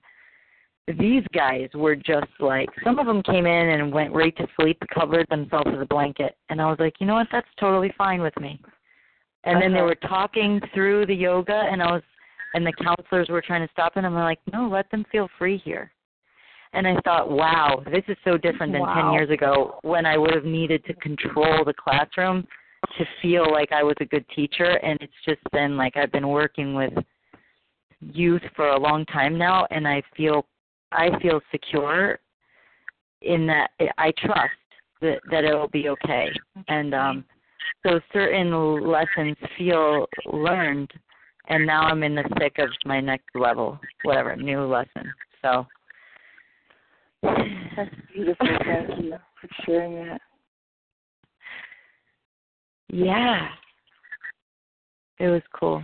[0.99, 4.77] these guys were just like some of them came in and went right to sleep,
[4.93, 8.21] covered themselves with a blanket, and I was like, you know what, that's totally fine
[8.21, 8.59] with me.
[9.45, 9.87] And then they Uh-huh.
[9.87, 12.03] were talking through the yoga, and I was,
[12.53, 14.03] and the counselors were trying to stop it.
[14.03, 15.91] I'm like, no, let them feel free here.
[16.73, 18.93] And I thought, wow, this is so different than Wow.
[18.95, 22.47] ten years ago when I would have needed to control the classroom
[22.97, 24.77] to feel like I was a good teacher.
[24.83, 26.93] And it's just been like I've been working with
[28.01, 30.45] youth for a long time now, and I feel
[30.93, 32.19] I feel secure
[33.21, 34.51] in that I trust
[35.01, 36.29] that that it will be okay.
[36.67, 37.25] And um
[37.85, 40.91] so certain lessons feel learned
[41.49, 45.11] and now I'm in the thick of my next level, whatever, new lesson.
[45.41, 45.65] So
[47.21, 48.47] That's beautiful.
[48.65, 50.21] Thank you for sharing that.
[52.89, 53.49] yeah.
[55.19, 55.83] It was cool.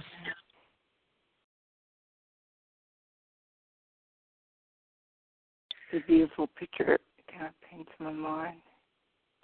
[5.91, 6.93] A beautiful picture.
[6.93, 8.61] It kind of paints my mind.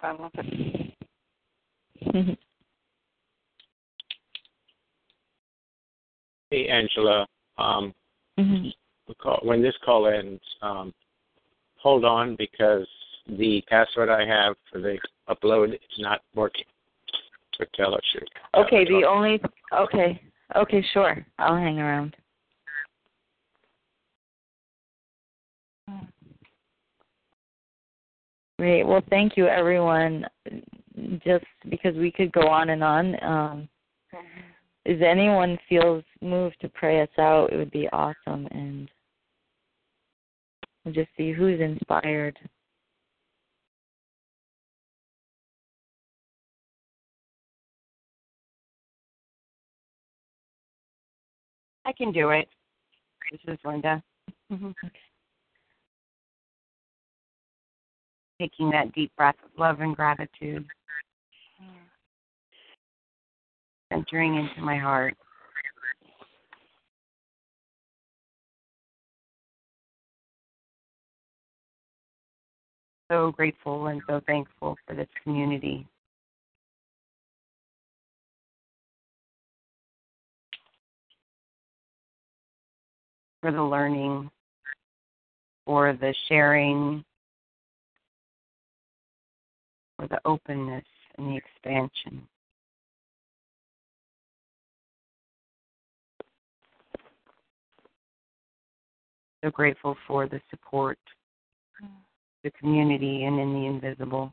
[0.00, 0.96] I love it.
[6.50, 7.26] Hey, Angela.
[7.58, 7.92] Um,
[8.38, 8.72] Mhm.
[9.08, 10.94] the call, when this call ends, um,
[11.78, 12.88] hold on because
[13.26, 16.66] the password I have for the upload is not working
[17.56, 18.26] for TalkShoe.
[18.54, 19.40] Okay, the only
[19.72, 20.22] okay.
[20.54, 21.26] Okay, sure.
[21.38, 22.16] I'll hang around.
[28.58, 28.84] Great.
[28.84, 30.24] Well, thank you, everyone.
[31.24, 33.24] Just because we could go on and on.
[33.24, 33.68] Um,
[34.86, 38.88] if anyone feels moved to pray us out, it would be awesome, and
[40.84, 42.38] we'll just see who's inspired.
[51.84, 52.48] I can do it.
[53.30, 54.02] This is Linda.
[54.52, 54.70] Mm-hmm.
[58.40, 60.66] Taking that deep breath of love and gratitude.
[63.90, 65.16] Entering into my heart.
[73.10, 75.86] So grateful and so thankful for this community.
[83.40, 84.28] For the learning,
[85.64, 87.04] for the sharing,
[89.96, 90.84] for the openness
[91.18, 92.26] and the expansion.
[99.44, 100.98] So grateful for the support,
[102.42, 104.32] the community, and in the invisible.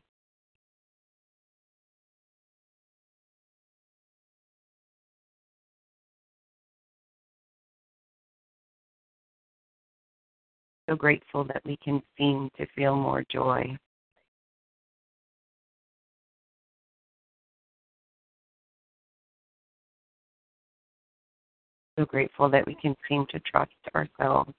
[10.88, 13.76] So grateful that we can seem to feel more joy.
[21.96, 24.52] So grateful that we can seem to trust ourselves.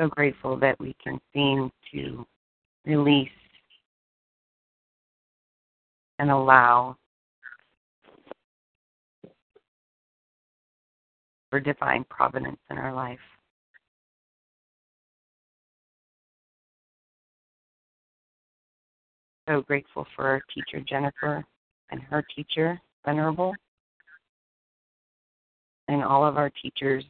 [0.00, 2.26] So grateful that we can seem to
[2.86, 3.28] release
[6.18, 6.96] and allow
[11.50, 13.18] for divine providence in our life.
[19.48, 21.44] So grateful for our teacher, Jennifer,
[21.90, 23.54] and her teacher, Venerable,
[25.88, 27.04] and all of our teachers.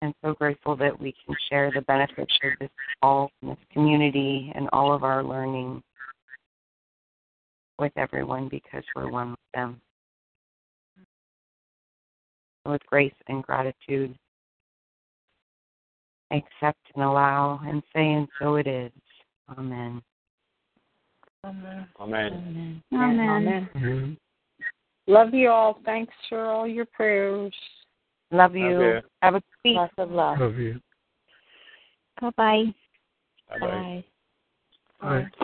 [0.00, 2.70] And so grateful that we can share the benefits of this
[3.02, 5.82] all in this community and all of our learning
[7.78, 9.80] with everyone because we're one with them.
[12.66, 14.16] With grace and gratitude,
[16.32, 18.92] accept and allow and say, and so it is.
[19.56, 20.02] Amen.
[21.44, 21.88] Amen.
[22.00, 22.82] Amen.
[22.94, 23.68] Amen.
[23.76, 24.16] Amen.
[25.06, 25.80] Love you all.
[25.84, 27.52] Thanks for all your prayers.
[28.30, 28.80] Love you.
[28.80, 29.00] you.
[29.22, 29.76] Have a good week.
[29.76, 30.38] Lots of love.
[30.38, 30.80] Love you.
[32.20, 32.64] Bye bye.
[33.48, 34.04] Bye bye.
[35.00, 35.08] Bye.
[35.08, 35.42] Bye.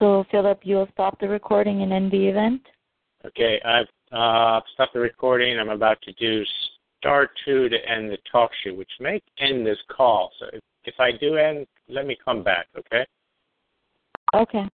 [0.00, 2.62] So, Philip, you'll stop the recording and end the event?
[3.26, 5.58] Okay, I've uh, stopped the recording.
[5.58, 6.42] I'm about to do
[6.98, 10.32] star two to end the talk show, which may end this call.
[10.38, 13.04] So if, if I do end, let me come back, okay?
[14.34, 14.66] Okay.